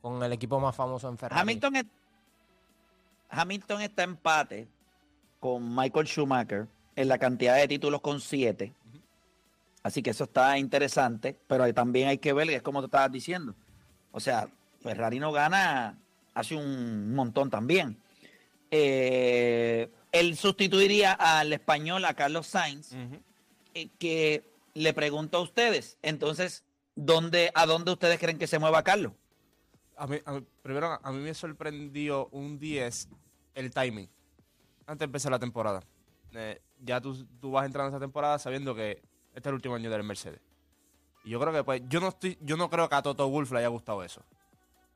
con 0.01 0.22
el 0.24 0.32
equipo 0.34 0.60
más 0.60 0.75
famoso 0.75 1.08
en 1.10 1.17
Ferrari. 1.17 1.41
Hamilton, 1.41 1.75
es- 1.77 1.86
Hamilton 3.29 3.82
está 3.82 4.03
empate 4.03 4.67
con 5.39 5.75
Michael 5.75 6.08
Schumacher 6.08 6.67
en 6.96 7.08
la 7.08 7.17
cantidad 7.17 7.55
de 7.55 7.67
títulos 7.67 8.01
con 8.01 8.20
siete. 8.22 8.74
Así 9.82 10.01
que 10.01 10.12
eso 10.12 10.24
está 10.25 10.58
interesante, 10.58 11.38
pero 11.48 11.72
también 11.74 12.08
hay 12.08 12.17
que 12.17 12.32
ver, 12.32 12.50
es 12.50 12.62
como 12.62 12.79
te 12.82 12.86
estabas 12.86 13.12
diciendo. 13.12 13.53
O 14.12 14.20
sea, 14.20 14.48
Ferrari 14.82 15.20
no 15.20 15.32
gana 15.32 15.98
hace 16.34 16.55
un 16.55 17.13
montón 17.15 17.50
también. 17.50 17.98
Eh, 18.72 19.89
él 20.12 20.38
sustituiría 20.38 21.13
al 21.13 21.51
español, 21.53 22.05
a 22.05 22.13
Carlos 22.13 22.48
Sainz, 22.48 22.93
que 24.00 24.44
le 24.74 24.94
pregunto 24.94 25.38
a 25.38 25.42
ustedes, 25.42 25.98
entonces, 26.01 26.63
¿dónde, 26.96 27.51
¿a 27.53 27.65
dónde 27.65 27.92
ustedes 27.92 28.20
creen 28.20 28.38
que 28.38 28.48
se 28.48 28.60
mueva 28.60 28.84
Carlos? 28.84 29.13
a 29.96 30.08
mí, 30.08 30.18
primero, 30.63 31.00
a 31.03 31.12
mí 31.12 31.20
me 31.20 31.34
sorprendió 31.36 32.27
un 32.32 32.58
10 32.58 33.10
el 33.53 33.72
timing. 33.72 34.10
Antes 34.88 35.00
de 35.00 35.06
empezar 35.06 35.32
la 35.32 35.39
temporada. 35.39 35.82
Eh, 36.34 36.60
ya 36.84 37.00
tú, 37.00 37.25
tú 37.39 37.51
vas 37.51 37.65
entrando 37.65 37.88
a 37.88 37.89
esta 37.98 38.00
temporada 38.03 38.39
sabiendo 38.39 38.74
que 38.74 38.94
este 39.36 39.39
es 39.39 39.46
el 39.48 39.53
último 39.53 39.75
año 39.75 39.89
del 39.92 40.03
Mercedes. 40.03 40.42
Y 41.24 41.30
yo 41.30 41.39
creo 41.39 41.53
que 41.53 41.63
pues, 41.63 41.82
yo 41.88 42.00
no 42.01 42.08
estoy, 42.10 42.38
yo 42.42 42.58
no 42.58 42.70
creo 42.72 42.89
que 42.89 42.96
a 42.96 43.01
Toto 43.03 43.30
Wolff 43.30 43.51
le 43.51 43.60
haya 43.60 43.68
gustado 43.68 44.03
eso. 44.03 44.24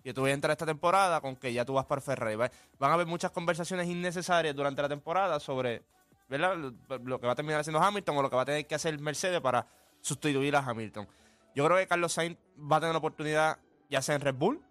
Y 0.04 0.12
tú 0.14 0.24
vas 0.24 0.32
a 0.32 0.34
entrar 0.34 0.52
esta 0.52 0.66
temporada 0.66 1.22
con 1.22 1.36
que 1.36 1.54
ya 1.54 1.64
tú 1.64 1.74
vas 1.74 1.86
para 1.86 2.02
Ferrari. 2.02 2.36
Va- 2.36 2.52
Van 2.80 2.92
a 2.92 2.96
haber 2.96 3.06
muchas 3.08 3.30
conversaciones 3.32 3.88
innecesarias 3.88 4.56
durante 4.56 4.82
la 4.82 4.90
temporada 4.90 5.40
sobre 5.40 5.84
¿verdad? 6.30 6.56
Lo, 6.56 7.20
que 7.20 7.28
va 7.28 7.34
a 7.34 7.36
terminar 7.36 7.60
haciendo 7.62 7.82
Hamilton 7.82 8.18
o 8.18 8.22
lo 8.22 8.30
que 8.30 8.36
va 8.36 8.42
a 8.44 8.46
tener 8.46 8.66
que 8.68 8.76
hacer 8.76 8.98
Mercedes 9.00 9.42
para 9.42 9.68
sustituir 10.02 10.56
a 10.56 10.60
Hamilton. 10.60 11.08
Yo 11.56 11.66
creo 11.66 11.78
que 11.78 11.88
Carlos 11.88 12.14
Sainz 12.14 12.38
va 12.60 12.78
a 12.78 12.80
tener 12.80 12.94
la 12.94 13.00
oportunidad, 13.00 13.58
ya 13.90 14.02
sea 14.02 14.16
en 14.16 14.22
Red 14.22 14.36
Bull, 14.36 14.62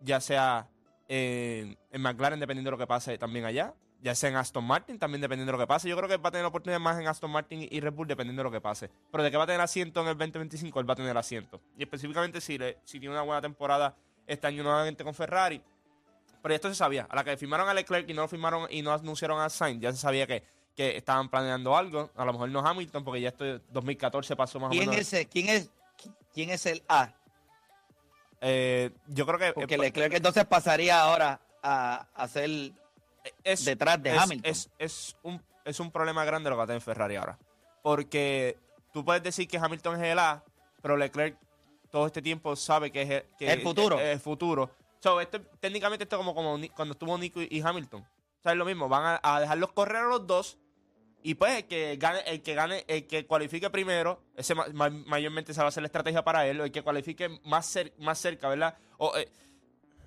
ya 0.00 0.20
sea 0.20 0.68
en, 1.08 1.76
en 1.90 2.00
McLaren, 2.02 2.38
dependiendo 2.38 2.68
de 2.70 2.72
lo 2.72 2.78
que 2.78 2.86
pase 2.86 3.18
también 3.18 3.44
allá, 3.44 3.74
ya 4.00 4.14
sea 4.14 4.30
en 4.30 4.36
Aston 4.36 4.64
Martin, 4.64 4.98
también 4.98 5.20
dependiendo 5.20 5.50
de 5.50 5.58
lo 5.58 5.62
que 5.64 5.66
pase. 5.66 5.88
Yo 5.88 5.96
creo 5.96 6.08
que 6.08 6.16
va 6.18 6.28
a 6.28 6.30
tener 6.30 6.44
la 6.44 6.48
oportunidad 6.48 6.78
más 6.78 7.00
en 7.00 7.08
Aston 7.08 7.30
Martin 7.30 7.66
y 7.68 7.80
Red 7.80 7.92
Bull, 7.94 8.06
dependiendo 8.06 8.40
de 8.40 8.44
lo 8.44 8.50
que 8.52 8.60
pase. 8.60 8.88
Pero 9.10 9.24
de 9.24 9.30
que 9.30 9.36
va 9.36 9.44
a 9.44 9.46
tener 9.46 9.60
asiento 9.60 10.00
en 10.02 10.08
el 10.08 10.16
2025, 10.18 10.78
él 10.78 10.88
va 10.88 10.92
a 10.92 10.96
tener 10.96 11.16
asiento. 11.16 11.60
Y 11.76 11.82
específicamente 11.82 12.40
si, 12.40 12.58
le- 12.58 12.78
si 12.84 13.00
tiene 13.00 13.14
una 13.14 13.22
buena 13.22 13.40
temporada 13.40 13.96
este 14.26 14.46
año 14.46 14.62
nuevamente 14.62 15.02
con 15.02 15.14
Ferrari. 15.14 15.60
Pero 16.40 16.54
esto 16.54 16.68
se 16.68 16.76
sabía. 16.76 17.08
A 17.10 17.16
la 17.16 17.24
que 17.24 17.36
firmaron 17.36 17.68
a 17.68 17.74
Leclerc 17.74 18.08
y 18.08 18.14
no 18.14 18.22
lo 18.22 18.28
firmaron 18.28 18.68
y 18.70 18.82
no 18.82 18.92
anunciaron 18.92 19.40
a 19.40 19.48
Sainz, 19.48 19.80
ya 19.82 19.90
se 19.90 19.98
sabía 19.98 20.26
que, 20.28 20.44
que 20.78 20.96
estaban 20.96 21.28
planeando 21.28 21.76
algo. 21.76 22.08
A 22.14 22.24
lo 22.24 22.32
mejor 22.32 22.48
no 22.50 22.60
Hamilton, 22.60 23.02
porque 23.02 23.20
ya 23.20 23.30
esto 23.30 23.44
2014 23.70 24.36
pasó 24.36 24.60
más 24.60 24.68
o 24.68 24.70
¿Quién 24.70 24.88
menos. 24.88 24.96
es, 25.00 25.12
el- 25.12 25.26
quién, 25.28 25.48
es, 25.48 25.70
¿Quién 26.32 26.50
es 26.50 26.64
el 26.66 26.84
A? 26.88 27.12
Eh, 28.40 28.90
yo 29.08 29.26
creo 29.26 29.38
que 29.40 29.52
Porque 29.52 29.74
eh, 29.74 29.78
Leclerc 29.78 30.14
entonces 30.14 30.44
pasaría 30.44 31.00
ahora 31.00 31.40
a, 31.64 32.06
a 32.14 32.28
ser 32.28 32.48
es, 33.42 33.64
detrás 33.64 34.00
de 34.00 34.14
es- 34.14 34.22
Hamilton. 34.22 34.48
Es, 34.50 34.70
es 34.78 35.16
un, 35.24 35.42
es 35.64 35.80
un 35.80 35.90
problema 35.90 36.24
grande 36.24 36.48
lo 36.48 36.54
que 36.54 36.58
va 36.58 36.64
a 36.64 36.66
tener 36.68 36.80
Ferrari 36.82 37.16
ahora. 37.16 37.36
Porque 37.82 38.56
tú 38.92 39.04
puedes 39.04 39.20
decir 39.24 39.48
que 39.48 39.58
Hamilton 39.58 39.96
es 39.96 40.12
el 40.12 40.18
A, 40.20 40.44
pero 40.80 40.96
Leclerc 40.96 41.36
todo 41.90 42.06
este 42.06 42.22
tiempo 42.22 42.54
sabe 42.54 42.92
que 42.92 43.02
es 43.02 43.10
el, 43.10 43.24
que 43.36 43.50
El 43.52 43.62
futuro. 43.62 43.98
es 43.98 44.04
el 44.14 44.20
futuro. 44.20 44.70
So, 45.00 45.20
esto- 45.20 45.40
técnicamente 45.58 46.04
esto 46.04 46.14
es 46.14 46.18
como, 46.18 46.36
como 46.36 46.56
cuando 46.76 46.92
estuvo 46.92 47.18
Nico 47.18 47.42
y, 47.42 47.48
y 47.50 47.60
Hamilton. 47.60 48.02
O 48.02 48.42
sea, 48.44 48.52
es 48.52 48.58
lo 48.58 48.64
mismo. 48.64 48.88
Van 48.88 49.18
a, 49.20 49.34
a 49.36 49.40
dejarlos 49.40 49.72
correr 49.72 49.96
a 50.04 50.06
los 50.06 50.24
dos. 50.24 50.56
Y 51.22 51.34
pues 51.34 51.56
el 51.58 51.64
que 51.66 51.96
gane, 51.96 52.20
el 52.26 52.42
que 52.42 52.54
gane, 52.54 52.84
el 52.86 53.06
que 53.06 53.26
cualifique 53.26 53.68
primero, 53.70 54.22
ese 54.36 54.54
ma- 54.54 54.66
ma- 54.72 54.88
mayormente 54.90 55.52
esa 55.52 55.62
va 55.62 55.68
a 55.68 55.72
ser 55.72 55.82
la 55.82 55.86
estrategia 55.88 56.22
para 56.24 56.46
él, 56.46 56.60
o 56.60 56.64
el 56.64 56.70
que 56.72 56.82
cualifique 56.82 57.28
más, 57.44 57.74
cer- 57.74 57.92
más 57.98 58.18
cerca, 58.18 58.48
¿verdad? 58.48 58.76
O, 58.98 59.16
eh, 59.16 59.28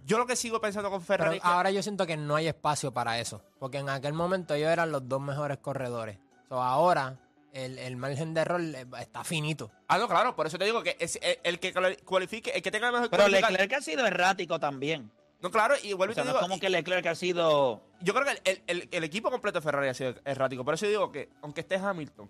yo 0.06 0.18
lo 0.18 0.26
que 0.26 0.36
sigo 0.36 0.60
pensando 0.62 0.90
con 0.90 1.00
Pero 1.04 1.08
Ferrari 1.24 1.40
que- 1.40 1.48
ahora 1.48 1.70
yo 1.70 1.84
siento 1.84 2.08
que 2.08 2.18
no 2.18 2.36
hay 2.36 2.48
espacio 2.48 2.92
para 2.94 3.20
eso. 3.20 3.44
Porque 3.60 3.78
en 3.80 3.90
aquel 3.90 4.14
momento 4.14 4.54
ellos 4.54 4.70
eran 4.72 4.92
los 4.92 5.08
dos 5.08 5.22
mejores 5.22 5.58
corredores. 5.60 6.18
So, 6.50 6.62
ahora 6.62 7.20
el, 7.54 7.78
el 7.78 7.98
margen 7.98 8.34
de 8.34 8.42
error 8.42 8.62
eh, 8.62 8.86
está 9.00 9.24
finito. 9.26 9.70
Ah, 9.90 9.98
no, 9.98 10.08
claro, 10.08 10.36
por 10.36 10.48
eso 10.48 10.58
te 10.58 10.64
digo 10.66 10.82
que 10.82 10.96
es 11.00 11.20
el, 11.22 11.38
el 11.44 11.60
que 11.60 11.74
cuali- 11.74 12.02
cualifique, 12.04 12.52
el 12.52 12.62
que 12.62 12.72
tenga 12.72 12.88
la 12.88 12.94
mejor 12.94 13.10
Pero 13.10 13.28
Leclerc 13.28 13.74
ha 13.74 13.82
sido 13.82 14.08
errático 14.08 14.60
también. 14.60 15.12
No, 15.42 15.50
claro, 15.52 15.76
y 15.82 15.94
vuelvo 15.94 16.12
O 16.12 16.14
y 16.14 16.16
te 16.16 16.22
no 16.22 16.28
digo, 16.28 16.38
es 16.40 16.44
como 16.44 16.60
que 16.60 16.70
Leclerc 16.70 17.06
ha 17.08 17.16
sido. 17.16 17.82
yo 18.02 18.14
creo 18.14 18.26
que 18.26 18.42
el, 18.52 18.62
el- 18.68 18.90
el 18.92 19.04
equipo 19.04 19.32
completo 19.32 19.60
de 19.60 19.64
Ferrari 19.64 19.88
ha 19.90 19.94
sido 19.94 20.14
errático. 20.26 20.64
Por 20.64 20.74
eso 20.76 20.86
yo 20.86 20.92
digo 20.92 21.12
que, 21.12 21.30
aunque 21.42 21.62
esté 21.62 21.76
Hamilton, 21.78 22.30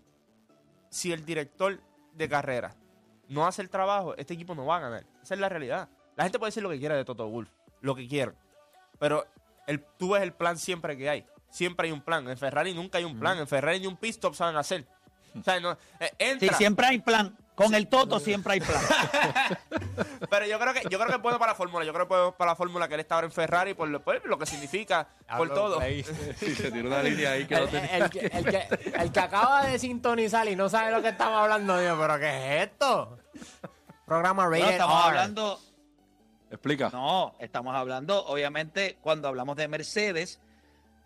si 0.90 1.12
el 1.12 1.26
director 1.26 1.80
de 2.14 2.30
carrera 2.30 2.76
no 3.28 3.46
hace 3.48 3.62
el 3.62 3.70
trabajo, 3.70 4.16
este 4.18 4.34
equipo 4.34 4.56
no 4.56 4.66
va 4.66 4.78
a 4.78 4.80
ganar. 4.80 5.06
Esa 5.24 5.34
es 5.34 5.40
la 5.40 5.50
realidad. 5.50 5.90
La 6.16 6.24
gente 6.24 6.40
puede 6.40 6.50
decir 6.50 6.64
lo 6.64 6.70
que 6.70 6.80
quiera 6.80 6.96
de 6.96 7.06
Toto 7.06 7.28
Wolf, 7.28 7.50
lo 7.82 7.96
que 7.96 8.08
quiera. 8.08 8.34
Pero 9.00 9.26
el, 9.68 9.82
tú 9.98 10.12
ves 10.12 10.22
el 10.24 10.34
plan 10.34 10.58
siempre 10.58 10.98
que 10.98 11.10
hay. 11.10 11.26
Siempre 11.50 11.88
hay 11.88 11.92
un 11.92 12.02
plan. 12.02 12.30
En 12.30 12.38
Ferrari 12.38 12.74
nunca 12.74 12.98
hay 12.98 13.04
un 13.04 13.20
plan. 13.20 13.38
En 13.38 13.48
Ferrari 13.48 13.80
ni 13.80 13.88
un 13.88 13.98
pit 13.98 14.12
stop 14.12 14.36
saben 14.36 14.56
hacer. 14.56 14.86
O 15.40 15.44
sea, 15.44 15.60
no, 15.60 15.78
eh, 16.00 16.38
Sí, 16.40 16.50
siempre 16.58 16.88
hay 16.88 17.00
plan. 17.00 17.38
Con 17.56 17.76
el 17.76 17.88
Toto 17.88 18.20
siempre 18.20 18.54
hay 18.54 18.60
plan. 18.62 18.82
Pero 20.30 20.46
yo 20.46 20.58
creo 20.60 20.74
que 20.74 20.82
yo 20.90 20.98
creo 20.98 21.08
que 21.08 21.16
es 21.16 21.22
bueno 21.22 21.38
para 21.38 21.52
la 21.52 21.56
fórmula. 21.56 21.86
Yo 21.86 21.94
creo 21.94 22.08
que 22.08 22.28
es 22.30 22.34
para 22.36 22.52
la 22.52 22.56
fórmula 22.56 22.88
que 22.88 22.94
él 22.96 23.00
está 23.02 23.16
ahora 23.16 23.28
en 23.28 23.32
Ferrari 23.34 23.74
por 23.74 23.88
lo, 23.88 24.02
por 24.02 24.26
lo 24.26 24.38
que 24.38 24.46
significa, 24.46 25.08
por 25.38 25.54
todo. 25.54 25.80
Sí, 26.40 26.56
se 26.56 26.72
tiró 26.72 26.88
una 26.88 27.04
línea 27.04 27.32
ahí 27.34 27.46
que 27.46 27.56
no 27.56 27.64
El, 27.64 27.70
tenía. 27.70 27.98
el 27.98 28.10
que, 28.10 28.20
el 28.20 28.46
que- 28.46 28.92
el 28.98 29.12
que 29.12 29.20
acaba 29.20 29.66
de 29.68 29.78
sintonizar 29.80 30.48
y 30.48 30.56
no 30.56 30.70
sabe 30.70 30.92
lo 30.92 31.02
que 31.02 31.10
estamos 31.10 31.38
hablando, 31.42 31.78
Dios, 31.80 31.98
pero 32.00 32.20
¿qué 32.20 32.30
es 32.62 32.68
esto? 32.70 33.18
Programa 34.06 34.44
No, 34.46 34.50
rated 34.50 34.70
estamos 34.72 34.96
R. 35.00 35.08
hablando. 35.10 35.60
Explica. 36.50 36.90
No, 36.92 37.36
estamos 37.40 37.76
hablando, 37.76 38.26
obviamente, 38.26 38.98
cuando 39.02 39.28
hablamos 39.28 39.56
de 39.56 39.68
Mercedes, 39.68 40.40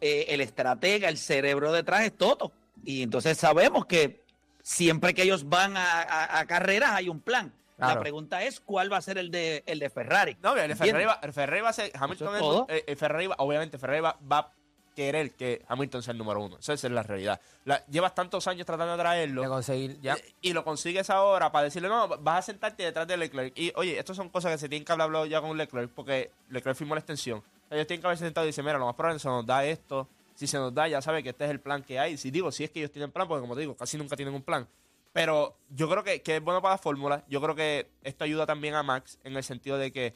eh, 0.02 0.26
el 0.30 0.42
estratega, 0.42 1.10
el 1.10 1.18
cerebro 1.18 1.72
detrás 1.72 2.02
es 2.02 2.16
Toto. 2.18 2.52
Y 2.84 3.04
entonces 3.04 3.38
sabemos 3.38 3.86
que 3.86 4.25
siempre 4.70 5.14
que 5.14 5.22
ellos 5.22 5.48
van 5.48 5.78
a, 5.78 6.02
a- 6.02 6.40
a 6.40 6.46
carreras 6.48 6.92
hay 6.92 7.08
un 7.08 7.20
plan. 7.22 7.54
La 7.78 8.00
pregunta 8.00 8.42
es 8.42 8.60
cuál 8.62 8.92
va 8.92 8.98
a 8.98 9.02
ser 9.02 9.18
el 9.20 9.30
de, 9.30 9.62
el 9.68 9.78
de 9.80 9.90
Ferrari. 9.92 10.38
No, 10.42 10.54
el 10.56 10.60
Ferrari 10.62 10.72
¿Entiendes? 10.72 11.08
va, 11.08 11.20
el 11.22 11.34
Ferrari 11.34 11.62
va 11.62 11.70
a 11.70 11.74
ser 11.74 11.92
Hamilton. 11.94 12.34
es 12.36 12.40
todo. 12.40 12.66
eh, 12.70 12.84
el 12.88 12.96
Ferrari 12.98 13.28
va- 13.28 13.36
obviamente, 13.40 13.78
Ferrari 13.78 14.00
va, 14.02 14.18
va 14.32 14.38
a 14.40 14.52
querer 14.96 15.32
que 15.34 15.62
Hamilton 15.68 16.02
sea 16.02 16.14
el 16.14 16.18
número 16.18 16.42
uno. 16.42 16.58
Esa 16.58 16.72
es 16.74 16.84
la 16.86 17.04
realidad. 17.04 17.40
La- 17.66 17.86
llevas 17.88 18.16
tantos 18.16 18.48
años 18.48 18.66
tratando 18.66 18.94
de 18.94 18.98
De 18.98 19.04
traerlo. 19.04 19.44
conseguir, 19.50 20.00
ya. 20.02 20.14
eh, 20.14 20.34
Y 20.42 20.54
lo 20.54 20.64
consigues 20.64 21.10
ahora 21.10 21.52
para 21.52 21.66
decirle, 21.66 21.90
no, 21.90 22.08
vas 22.08 22.40
a 22.40 22.42
sentarte 22.44 22.82
detrás 22.82 23.06
de 23.06 23.18
Leclerc. 23.18 23.52
Y 23.60 23.72
oye, 23.76 24.00
estas 24.00 24.16
son 24.16 24.30
cosas 24.30 24.54
que 24.54 24.58
se 24.58 24.70
tienen 24.70 24.86
que 24.86 24.92
hablar 24.94 25.08
hablado 25.08 25.26
ya 25.28 25.42
con 25.42 25.56
Leclerc 25.58 25.92
porque 25.94 26.32
Leclerc 26.50 26.78
firmó 26.78 26.96
la 26.96 27.00
extensión. 27.00 27.44
Ellos 27.70 27.86
tienen 27.88 28.00
que 28.02 28.08
haberse 28.08 28.24
sentado 28.24 28.46
y 28.46 28.50
decir, 28.50 28.64
mira, 28.64 28.78
lo 28.80 28.86
más 28.86 28.96
probable 28.96 29.18
es 29.18 29.22
que 29.22 29.28
se 29.28 29.30
nos 29.30 29.46
da 29.46 29.66
esto. 29.66 30.08
Si 30.36 30.48
se 30.48 30.58
nos 30.58 30.74
da, 30.74 30.88
ya 30.88 31.02
sabe 31.02 31.24
que 31.24 31.30
este 31.30 31.46
es 31.46 31.52
el 31.52 31.60
plan 31.60 31.82
que 31.82 31.98
hay. 31.98 32.18
Si 32.18 32.30
digo, 32.30 32.52
si 32.52 32.64
es 32.64 32.72
que 32.72 32.80
ellos 32.80 32.92
tienen 32.92 33.12
plan, 33.12 33.28
porque 33.28 33.42
como 33.42 33.56
te 33.56 33.62
digo, 33.62 33.76
casi 33.76 33.98
nunca 33.98 34.16
tienen 34.16 34.36
un 34.36 34.44
plan. 34.44 34.68
Pero 35.14 35.58
yo 35.70 35.90
creo 35.90 36.04
que, 36.04 36.22
que 36.22 36.36
es 36.36 36.44
bueno 36.44 36.62
para 36.62 36.76
la 36.76 36.78
fórmula. 36.78 37.24
Yo 37.28 37.42
creo 37.42 37.56
que 37.56 37.90
esto 38.04 38.26
ayuda 38.26 38.46
también 38.46 38.74
a 38.74 38.84
Max 38.84 39.18
en 39.24 39.36
el 39.36 39.44
sentido 39.44 39.78
de 39.78 39.92
que 39.92 40.14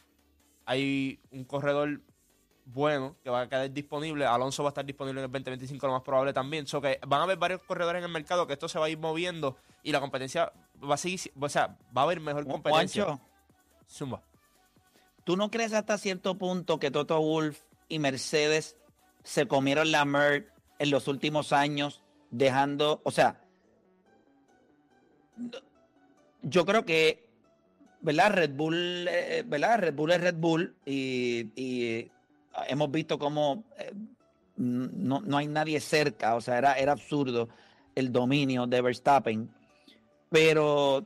hay 0.66 1.20
un 1.32 1.46
corredor 1.46 2.02
bueno 2.66 3.16
que 3.24 3.30
va 3.30 3.42
a 3.42 3.50
quedar 3.50 3.72
disponible. 3.72 4.26
Alonso 4.26 4.62
va 4.64 4.70
a 4.70 4.72
estar 4.72 4.86
disponible 4.86 5.22
en 5.22 5.26
el 5.26 5.32
2025, 5.32 5.88
lo 5.88 5.94
más 5.94 6.04
probable 6.04 6.34
también. 6.34 6.68
So 6.68 6.82
que 6.82 7.00
van 7.08 7.22
a 7.22 7.24
haber 7.24 7.38
varios 7.38 7.62
corredores 7.64 8.00
en 8.00 8.06
el 8.06 8.12
mercado 8.12 8.46
que 8.46 8.54
esto 8.54 8.68
se 8.68 8.78
va 8.78 8.86
a 8.86 8.90
ir 8.90 8.98
moviendo 8.98 9.58
y 9.84 9.92
la 9.92 10.00
competencia 10.00 10.52
va 10.84 10.96
a 10.96 10.98
seguir. 10.98 11.20
O 11.40 11.50
sea, 11.50 11.78
va 11.96 12.02
a 12.02 12.04
haber 12.04 12.20
mejor 12.20 12.46
competencia. 12.46 13.06
Juancho, 13.06 13.24
Zumba. 13.88 14.22
¿tú 15.24 15.38
no 15.38 15.52
crees 15.52 15.74
hasta 15.74 15.98
cierto 15.98 16.36
punto 16.40 16.80
que 16.80 16.92
Toto 16.92 17.20
Wolf 17.22 17.60
y 17.88 18.00
Mercedes 18.00 18.76
se 19.24 19.48
comieron 19.48 19.92
la 19.92 20.06
MERD 20.06 20.46
en 20.80 20.92
los 20.92 21.08
últimos 21.08 21.54
años, 21.54 22.02
dejando, 22.32 23.02
o 23.04 23.12
sea, 23.12 23.42
yo 26.42 26.66
creo 26.66 26.86
que, 26.86 27.28
¿verdad? 28.02 28.32
Red 28.34 28.52
Bull, 28.52 29.08
eh, 29.10 29.44
¿verdad? 29.46 29.80
Red 29.80 29.94
Bull 29.94 30.12
es 30.12 30.22
Red 30.22 30.36
Bull 30.36 30.76
y, 30.86 31.52
y 31.56 32.12
hemos 32.68 32.92
visto 32.92 33.20
cómo 33.20 33.64
eh, 33.78 33.92
no, 34.56 35.22
no 35.22 35.38
hay 35.38 35.48
nadie 35.48 35.80
cerca, 35.80 36.36
o 36.36 36.42
sea, 36.42 36.58
era, 36.58 36.74
era 36.74 36.92
absurdo 36.92 37.50
el 37.96 38.12
dominio 38.12 38.68
de 38.68 38.82
Verstappen, 38.82 39.50
pero 40.30 41.06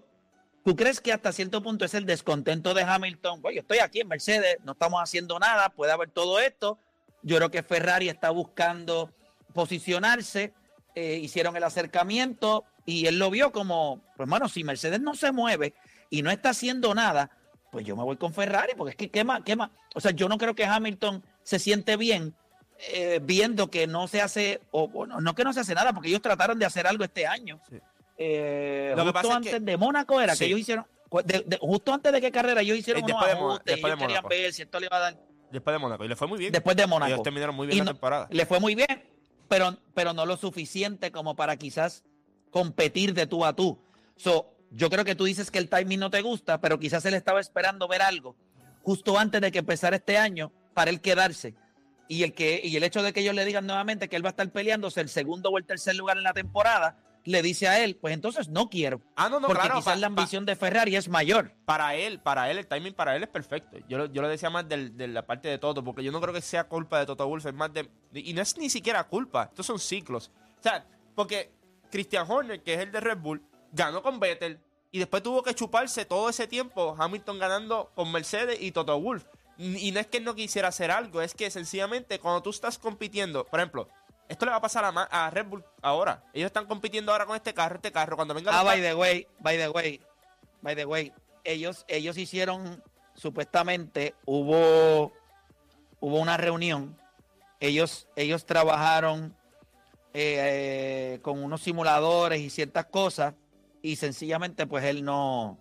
¿tú 0.63 0.75
crees 0.75 0.99
que 1.01 1.13
hasta 1.13 1.31
cierto 1.31 1.63
punto 1.63 1.85
es 1.85 1.93
el 1.93 2.05
descontento 2.05 2.73
de 2.73 2.83
Hamilton? 2.83 3.41
Yo 3.43 3.61
estoy 3.61 3.79
aquí 3.79 4.01
en 4.01 4.07
Mercedes, 4.07 4.57
no 4.63 4.73
estamos 4.73 5.01
haciendo 5.01 5.39
nada, 5.39 5.69
puede 5.69 5.91
haber 5.91 6.09
todo 6.09 6.39
esto. 6.39 6.77
Yo 7.23 7.37
creo 7.37 7.49
que 7.51 7.63
Ferrari 7.63 8.09
está 8.09 8.29
buscando 8.29 9.11
posicionarse, 9.53 10.53
eh, 10.95 11.15
hicieron 11.21 11.55
el 11.55 11.63
acercamiento 11.63 12.65
y 12.85 13.07
él 13.07 13.17
lo 13.17 13.29
vio 13.31 13.51
como, 13.51 14.01
pues 14.17 14.27
bueno, 14.29 14.49
si 14.49 14.63
Mercedes 14.63 14.99
no 15.01 15.15
se 15.15 15.31
mueve 15.31 15.73
y 16.09 16.21
no 16.21 16.29
está 16.29 16.49
haciendo 16.49 16.93
nada, 16.93 17.31
pues 17.71 17.85
yo 17.85 17.95
me 17.95 18.03
voy 18.03 18.17
con 18.17 18.33
Ferrari, 18.33 18.73
porque 18.77 18.91
es 18.91 18.95
que 18.97 19.09
qué 19.09 19.23
más. 19.23 19.41
O 19.95 19.99
sea, 20.01 20.11
yo 20.11 20.27
no 20.29 20.37
creo 20.37 20.53
que 20.53 20.65
Hamilton 20.65 21.23
se 21.43 21.59
siente 21.59 21.97
bien 21.97 22.35
eh, 22.91 23.19
viendo 23.23 23.69
que 23.71 23.87
no 23.87 24.07
se 24.07 24.21
hace, 24.21 24.59
o, 24.71 24.89
o 24.93 25.05
no, 25.05 25.21
no 25.21 25.33
que 25.35 25.43
no 25.45 25.53
se 25.53 25.61
hace 25.61 25.73
nada, 25.73 25.93
porque 25.93 26.09
ellos 26.09 26.21
trataron 26.21 26.59
de 26.59 26.65
hacer 26.65 26.85
algo 26.85 27.03
este 27.05 27.25
año. 27.25 27.59
Sí. 27.69 27.77
Eh, 28.17 28.89
Lo 28.95 29.03
que 29.05 29.11
justo 29.11 29.13
pasa 29.13 29.27
es 29.29 29.35
antes 29.35 29.53
que- 29.53 29.59
de 29.61 29.77
Mónaco 29.77 30.19
era 30.19 30.33
Sí. 30.35 30.39
que 30.39 30.45
ellos 30.47 30.59
hicieron, 30.59 30.85
de- 31.23 31.43
de- 31.45 31.57
justo 31.59 31.93
antes 31.93 32.11
de 32.11 32.19
qué 32.19 32.31
carrera 32.31 32.61
ellos 32.61 32.77
hicieron 32.77 33.01
Eh, 33.03 33.05
unos 33.05 33.23
ajustes 33.25 33.75
de 33.75 33.79
ellos 33.87 33.97
querían 33.99 34.23
ver 34.27 34.53
si 34.53 34.61
esto 34.63 34.79
le 34.79 34.87
iba 34.87 34.97
a 34.97 34.99
dar 34.99 35.17
Después 35.53 35.73
de 35.73 35.79
Mónaco. 35.79 36.03
Y 36.03 36.07
le 36.07 36.15
fue 36.15 36.27
muy 36.27 36.37
bien. 36.39 36.51
después 36.51 36.75
de 36.75 36.85
Mónaco. 36.87 37.11
Ellos 37.11 37.23
terminaron 37.23 37.55
muy 37.55 37.67
bien 37.67 37.77
Y 37.77 37.79
la 37.79 37.85
no- 37.85 37.91
temporada. 37.91 38.27
Le 38.29 38.45
fue 38.45 38.59
muy 38.59 38.75
bien, 38.75 39.03
pero, 39.47 39.77
pero 39.93 40.13
no 40.13 40.25
lo 40.25 40.35
suficiente 40.37 41.11
como 41.11 41.35
para 41.35 41.55
quizás 41.57 42.03
competir 42.51 43.13
de 43.13 43.27
tú 43.27 43.45
a 43.45 43.53
tú. 43.55 43.79
So, 44.15 44.49
yo 44.71 44.89
creo 44.89 45.05
que 45.05 45.15
tú 45.15 45.25
dices 45.25 45.51
que 45.51 45.59
el 45.59 45.69
timing 45.69 45.99
no 45.99 46.09
te 46.09 46.21
gusta, 46.21 46.59
pero 46.59 46.79
quizás 46.79 47.05
él 47.05 47.13
estaba 47.13 47.39
esperando 47.39 47.87
ver 47.87 48.01
algo 48.01 48.35
justo 48.83 49.17
antes 49.17 49.39
de 49.39 49.51
que 49.51 49.59
empezara 49.59 49.95
este 49.95 50.17
año 50.17 50.51
para 50.73 50.89
él 50.91 50.99
quedarse. 51.01 51.55
Y 52.09 52.23
el, 52.23 52.33
que, 52.33 52.59
y 52.63 52.75
el 52.75 52.83
hecho 52.83 53.01
de 53.01 53.13
que 53.13 53.21
ellos 53.21 53.33
le 53.33 53.45
digan 53.45 53.65
nuevamente 53.65 54.09
que 54.09 54.15
él 54.17 54.25
va 54.25 54.29
a 54.29 54.31
estar 54.31 54.49
peleándose 54.51 54.99
el 55.01 55.07
segundo 55.09 55.49
o 55.49 55.57
el 55.57 55.65
tercer 55.65 55.95
lugar 55.95 56.17
en 56.17 56.23
la 56.23 56.33
temporada, 56.33 56.97
le 57.25 57.41
dice 57.41 57.67
a 57.67 57.83
él, 57.83 57.95
pues 57.95 58.13
entonces 58.13 58.49
no 58.49 58.69
quiero. 58.69 59.01
Ah, 59.15 59.29
no, 59.29 59.39
no, 59.39 59.47
porque 59.47 59.61
claro. 59.61 59.75
quizás 59.79 59.93
pa- 59.93 59.99
la 59.99 60.07
pa- 60.09 60.21
ambición 60.21 60.45
de 60.45 60.55
Ferrari 60.55 60.95
es 60.95 61.07
mayor. 61.09 61.53
para 61.65 61.95
él, 61.95 62.19
para 62.19 62.51
él, 62.51 62.57
el 62.57 62.67
timing 62.67 62.93
para 62.93 63.15
él 63.15 63.23
es 63.23 63.29
perfecto. 63.29 63.77
Yo, 63.87 63.97
lo- 63.97 64.05
yo 64.07 64.21
lo 64.21 64.27
decía 64.27 64.49
más 64.49 64.67
del- 64.67 64.97
de 64.97 65.07
la 65.07 65.25
parte 65.25 65.47
de 65.47 65.57
Toto, 65.57 65.83
porque 65.83 66.03
yo 66.03 66.11
no 66.11 66.19
creo 66.19 66.33
que 66.33 66.41
sea 66.41 66.65
culpa 66.65 66.99
de 66.99 67.05
Toto 67.05 67.27
Wolff, 67.27 67.45
es 67.45 67.53
más 67.53 67.71
de... 67.73 67.89
Y 68.13 68.33
no 68.33 68.41
es 68.41 68.57
ni 68.57 68.69
siquiera 68.69 69.03
culpa, 69.05 69.43
estos 69.49 69.65
son 69.65 69.79
ciclos. 69.79 70.31
O 70.59 70.63
sea, 70.63 70.85
porque 71.15 71.51
Christian 71.91 72.29
Horner, 72.29 72.61
que 72.61 72.73
es 72.73 72.79
el 72.81 72.91
de 72.91 72.99
Red 72.99 73.17
Bull, 73.19 73.41
ganó 73.71 74.01
con 74.03 74.19
Vettel 74.19 74.59
y 74.91 74.99
después 74.99 75.23
tuvo 75.23 75.41
que 75.43 75.55
chuparse 75.55 76.05
todo 76.05 76.29
ese 76.29 76.47
tiempo 76.47 76.95
Hamilton 76.99 77.39
ganando 77.39 77.91
con 77.95 78.11
Mercedes 78.11 78.57
y 78.61 78.71
Toto 78.71 78.99
Wolff. 78.99 79.25
Y 79.57 79.91
no 79.91 79.99
es 79.99 80.07
que 80.07 80.17
él 80.17 80.23
no 80.23 80.33
quisiera 80.35 80.67
hacer 80.69 80.89
algo, 80.89 81.21
es 81.21 81.35
que 81.35 81.49
sencillamente 81.51 82.19
cuando 82.19 82.41
tú 82.41 82.49
estás 82.49 82.79
compitiendo, 82.79 83.45
por 83.45 83.59
ejemplo, 83.59 83.87
esto 84.29 84.45
le 84.45 84.51
va 84.51 84.57
a 84.57 84.61
pasar 84.61 84.85
a, 84.85 84.91
Ma- 84.91 85.07
a 85.11 85.29
Red 85.29 85.45
Bull 85.47 85.63
ahora. 85.81 86.23
Ellos 86.33 86.47
están 86.47 86.65
compitiendo 86.65 87.11
ahora 87.11 87.25
con 87.25 87.35
este 87.35 87.53
carro, 87.53 87.75
este 87.75 87.91
carro, 87.91 88.15
cuando 88.15 88.33
venga... 88.33 88.57
Ah, 88.57 88.63
by 88.63 88.81
the 88.81 88.95
way, 88.95 89.27
by 89.39 89.57
the 89.57 89.69
way, 89.69 90.01
by 90.61 90.75
the 90.75 90.85
way, 90.85 91.13
ellos, 91.43 91.85
ellos 91.87 92.17
hicieron, 92.17 92.81
supuestamente, 93.15 94.15
hubo, 94.25 95.11
hubo 95.99 96.19
una 96.19 96.37
reunión, 96.37 96.97
ellos, 97.59 98.07
ellos 98.15 98.45
trabajaron 98.45 99.35
eh, 100.13 101.15
eh, 101.15 101.19
con 101.21 101.43
unos 101.43 101.61
simuladores 101.61 102.39
y 102.39 102.49
ciertas 102.49 102.85
cosas, 102.85 103.33
y 103.81 103.97
sencillamente, 103.97 104.65
pues 104.65 104.85
él 104.85 105.03
no, 105.03 105.59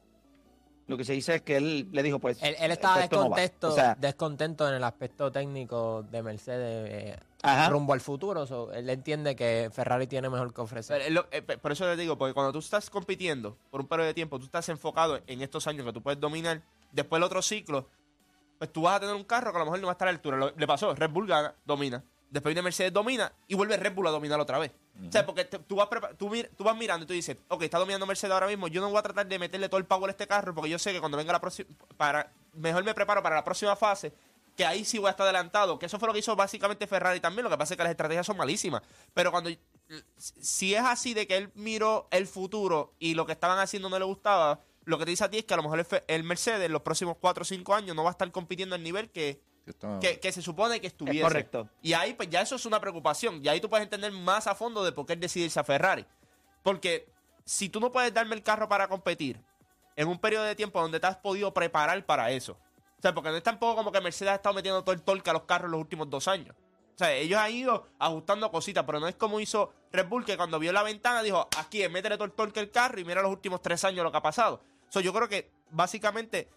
lo 0.87 0.97
que 0.97 1.05
se 1.05 1.13
dice 1.15 1.37
es 1.37 1.43
que 1.43 1.57
él 1.57 1.89
le 1.91 2.03
dijo, 2.03 2.19
pues, 2.19 2.43
Él, 2.43 2.55
él 2.59 2.71
estaba 2.71 3.07
no 3.11 3.31
O 3.63 3.71
sea, 3.73 3.97
descontento 3.99 4.69
en 4.69 4.75
el 4.75 4.85
aspecto 4.85 5.33
técnico 5.33 6.03
de 6.05 6.23
Mercedes 6.23 6.91
eh, 6.91 7.19
Ajá. 7.43 7.69
rumbo 7.71 7.93
al 7.93 8.01
futuro. 8.01 8.47
so, 8.47 8.73
él 8.73 8.89
entiende 8.89 9.35
que 9.37 9.69
Ferrari 9.73 10.07
tiene 10.07 10.31
mejor 10.31 10.55
que 10.55 10.61
ofrecer. 10.61 10.97
Pero 10.97 11.09
es 11.09 11.13
lo- 11.13 11.27
eh, 11.31 11.43
por 11.43 11.73
eso 11.73 11.87
les 11.87 11.99
digo, 11.99 12.17
porque 12.17 12.35
cuando 12.35 12.53
tú 12.53 12.61
estás 12.61 12.89
compitiendo 12.89 13.57
por 13.71 13.81
un 13.81 13.89
periodo 13.89 14.07
de 14.07 14.15
tiempo, 14.15 14.39
tú 14.39 14.45
estás 14.47 14.69
enfocado 14.69 15.21
en 15.27 15.43
estos 15.43 15.67
años 15.67 15.85
que 15.85 15.93
tú 15.93 16.03
puedes 16.03 16.21
dominar, 16.21 16.63
después 16.93 17.19
el 17.19 17.25
otro 17.25 17.43
ciclo, 17.43 17.89
pues 18.59 18.73
tú 18.73 18.83
vas 18.83 18.97
a 18.97 19.01
tener 19.01 19.15
un 19.15 19.25
carro 19.25 19.51
que 19.51 19.57
a 19.57 19.61
lo 19.61 19.65
mejor 19.67 19.81
no 19.81 19.87
va 19.89 19.93
a 19.93 19.95
estar 19.95 20.07
a 20.09 20.13
la 20.13 20.17
altura. 20.17 20.37
Lo- 20.37 20.53
le 20.57 20.67
pasó, 20.67 20.95
Red 20.95 21.11
Bull 21.11 21.27
gana, 21.27 21.55
domina. 21.65 22.03
Después 22.31 22.55
viene 22.55 22.63
Mercedes, 22.63 22.93
domina, 22.93 23.31
y 23.47 23.55
vuelve 23.55 23.77
Red 23.77 23.93
Bull 23.93 24.07
a 24.07 24.11
dominar 24.11 24.41
otra 24.41 24.59
vez. 24.59 24.71
O 25.07 25.13
sea, 25.13 25.27
porque 25.27 25.45
te- 25.45 25.59
tú, 25.59 25.77
vas 25.77 25.89
tú, 26.17 26.31
mir- 26.31 26.49
tú 26.57 26.65
vas 26.65 26.75
mirando 26.77 27.05
y 27.05 27.07
tú 27.07 27.13
dices, 27.13 27.37
ok, 27.49 27.63
está 27.63 27.79
dominando 27.79 28.07
Mercedes 28.07 28.33
ahora 28.33 28.47
mismo, 28.47 28.69
yo 28.69 28.81
no 28.81 28.89
voy 28.89 28.99
a 28.99 29.03
tratar 29.03 29.27
de 29.27 29.39
meterle 29.39 29.69
todo 29.69 29.79
el 29.79 29.85
power 29.85 30.09
a 30.09 30.13
este 30.13 30.27
carro, 30.27 30.55
porque 30.55 30.71
yo 30.71 30.79
sé 30.79 30.93
que 30.93 31.01
cuando 31.01 31.19
venga 31.19 31.33
la 31.33 31.41
próxima, 31.41 31.69
para, 31.99 32.33
mejor 32.55 32.85
me 32.85 32.95
preparo 32.95 33.23
para 33.23 33.35
la 33.37 33.45
próxima 33.45 33.75
fase, 33.77 34.13
que 34.57 34.65
ahí 34.67 34.85
sí 34.85 34.99
voy 34.99 35.09
a 35.09 35.11
estar 35.11 35.25
adelantado, 35.25 35.79
que 35.79 35.87
eso 35.87 35.99
fue 35.99 36.07
lo 36.09 36.13
que 36.13 36.19
hizo 36.21 36.37
básicamente 36.37 36.87
Ferrari 36.87 37.21
también, 37.21 37.45
lo 37.45 37.51
que 37.51 37.57
pasa 37.59 37.75
es 37.75 37.77
que 37.79 37.83
las 37.85 37.91
estrategias 37.91 38.27
son 38.27 38.37
malísimas. 38.37 38.83
Pero 39.15 39.31
cuando 39.31 39.51
si 40.17 40.75
es 40.75 40.83
así 40.83 41.15
de 41.15 41.27
que 41.27 41.37
él 41.37 41.51
miró 41.55 42.09
el 42.11 42.27
futuro 42.27 42.95
y 42.99 43.15
lo 43.15 43.27
que 43.27 43.33
estaban 43.33 43.59
haciendo 43.59 43.89
no 43.89 43.99
le 43.99 44.05
gustaba, 44.05 44.61
lo 44.85 44.99
que 44.99 45.05
te 45.05 45.11
dice 45.11 45.25
a 45.25 45.31
ti 45.31 45.39
es 45.39 45.45
que 45.45 45.55
a 45.55 45.57
lo 45.57 45.63
mejor 45.63 45.87
el, 46.07 46.25
Mercedes 46.25 46.67
en 46.67 46.73
los 46.73 46.83
próximos 46.83 47.17
4 47.21 47.43
o 47.43 47.45
5 47.45 47.75
años 47.75 47.95
no 47.97 48.03
va 48.05 48.11
a 48.11 48.13
estar 48.13 48.31
compitiendo 48.33 48.75
al 48.75 48.83
nivel 48.83 49.11
que, 49.11 49.41
Que 49.65 49.71
está- 49.71 49.99
que, 50.01 50.19
que 50.21 50.33
se 50.33 50.43
supone 50.43 50.81
que 50.81 50.87
estuviese. 50.89 51.21
correcto. 51.23 51.69
Y 51.83 51.93
ahí 51.93 52.15
pues 52.15 52.29
ya 52.31 52.41
eso 52.41 52.57
es 52.57 52.67
una 52.67 52.81
preocupación. 52.81 53.41
Y 53.45 53.49
ahí 53.49 53.61
tú 53.61 53.69
puedes 53.69 53.85
entender 53.85 54.11
más 54.13 54.47
a 54.47 54.55
fondo 54.55 54.83
de 54.85 54.93
por 54.93 55.07
qué 55.07 55.13
él 55.13 55.21
decide 55.21 55.45
irse 55.47 55.61
a 55.61 55.65
Ferrari. 55.65 56.05
Porque 56.63 57.09
si 57.45 57.69
tú 57.69 57.81
no 57.81 57.93
puedes 57.93 58.13
darme 58.13 58.35
el 58.35 58.43
carro 58.43 58.69
para 58.69 58.89
competir 58.89 59.41
en 59.95 60.09
un 60.09 60.19
periodo 60.19 60.45
de 60.45 60.57
tiempo 60.57 60.81
donde 60.81 60.99
te 60.99 61.07
has 61.07 61.17
podido 61.19 61.53
preparar 61.53 62.05
para 62.07 62.31
eso. 62.31 62.57
O 63.03 63.05
sea, 63.05 63.13
porque 63.13 63.31
no 63.31 63.37
es 63.37 63.43
tampoco 63.43 63.75
como 63.75 63.91
que 63.91 64.01
Mercedes 64.01 64.31
ha 64.31 64.35
estado 64.37 64.55
metiendo 64.55 64.85
todo 64.85 64.95
el 64.95 65.03
torque 65.03 65.29
a 65.29 65.33
los 65.33 65.43
carros 65.43 65.69
los 65.69 65.81
últimos 65.81 66.09
dos 66.09 66.29
años. 66.29 66.55
O 66.95 66.99
sea, 66.99 67.13
ellos 67.13 67.37
han 67.37 67.51
ido 67.51 67.89
ajustando 67.99 68.49
cositas, 68.53 68.85
pero 68.85 69.01
no 69.01 69.09
es 69.09 69.17
como 69.17 69.41
hizo 69.41 69.73
Red 69.91 70.07
Bull, 70.07 70.25
que 70.25 70.37
cuando 70.37 70.61
vio 70.61 70.73
la 70.73 70.85
ventana 70.85 71.21
dijo, 71.21 71.49
aquí, 71.59 71.89
métele 71.89 72.15
todo 72.15 72.27
el 72.27 72.33
torque 72.33 72.61
al 72.61 72.71
carro 72.71 73.01
y 73.01 73.05
mira 73.05 73.21
los 73.21 73.33
últimos 73.33 73.61
tres 73.61 73.83
años 73.83 74.05
lo 74.05 74.13
que 74.13 74.19
ha 74.19 74.23
pasado. 74.23 74.63
So, 74.89 75.01
yo 75.01 75.13
creo 75.13 75.29
que 75.29 75.51
básicamente, 75.73 76.49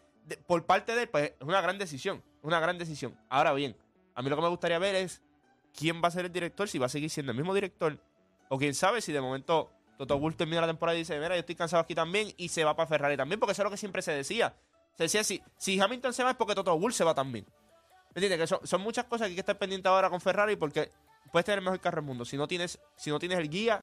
por 0.45 0.67
parte 0.67 0.93
de 0.93 1.01
él, 1.03 1.10
pues 1.10 1.31
es 1.31 1.41
una 1.41 1.62
gran 1.62 1.79
decisión. 1.79 2.21
Una 2.43 2.60
gran 2.60 2.77
decisión. 2.77 3.17
Ahora 3.27 3.51
bien, 3.53 3.75
a 4.13 4.21
mí 4.21 4.29
lo 4.29 4.36
que 4.36 4.43
me 4.43 4.49
gustaría 4.49 4.77
ver 4.77 4.93
es 4.93 5.23
quién 5.73 5.99
va 5.99 6.10
a 6.10 6.12
ser 6.12 6.25
el 6.25 6.31
director, 6.31 6.69
si 6.69 6.77
va 6.77 6.86
a 6.86 6.89
seguir 6.89 7.10
siendo 7.10 7.31
el 7.31 7.39
mismo 7.39 7.55
director, 7.55 7.99
o 8.49 8.60
quién 8.60 8.75
sabe 8.75 9.01
si 9.01 9.12
de 9.12 9.19
momento 9.19 9.71
Toto 9.97 10.19
Wolff 10.19 10.38
termina 10.38 10.62
la 10.62 10.67
temporada 10.67 10.95
y 10.95 10.99
dice, 10.99 11.17
mira, 11.17 11.29
yo 11.29 11.39
estoy 11.39 11.55
cansado 11.55 11.81
aquí 11.81 11.95
también, 11.95 12.36
y 12.38 12.49
se 12.49 12.63
va 12.63 12.75
para 12.75 12.86
Ferrari 12.86 13.17
también, 13.17 13.39
porque 13.39 13.53
eso 13.53 13.63
es 13.63 13.65
lo 13.65 13.71
que 13.71 13.77
siempre 13.77 14.03
se 14.03 14.12
decía. 14.12 14.55
Se 14.97 15.03
decía, 15.03 15.23
si, 15.23 15.41
si 15.58 15.79
Hamilton 15.79 16.13
se 16.13 16.23
va 16.23 16.31
es 16.31 16.36
porque 16.38 16.55
Toto 16.55 16.77
Wolff 16.77 16.95
se 16.95 17.03
va 17.03 17.13
también. 17.13 17.45
¿Me 18.13 18.21
entiendes? 18.21 18.39
Que 18.39 18.47
son, 18.47 18.65
son 18.65 18.81
muchas 18.81 19.05
cosas 19.05 19.27
que 19.27 19.31
hay 19.31 19.36
que 19.36 19.41
estar 19.41 19.58
pendiente 19.58 19.88
ahora 19.89 20.10
con 20.10 20.21
Ferrari 20.21 20.55
porque 20.55 20.89
puedes 21.31 21.45
tener 21.45 21.60
el 21.60 21.65
mejor 21.65 21.81
carro 21.81 21.97
del 21.97 22.05
mundo. 22.05 22.23
Si 22.23 22.38
no 22.38 22.47
tienes, 22.47 22.79
si 22.95 23.10
no 23.10 23.19
tienes 23.19 23.39
el 23.39 23.49
guía 23.49 23.73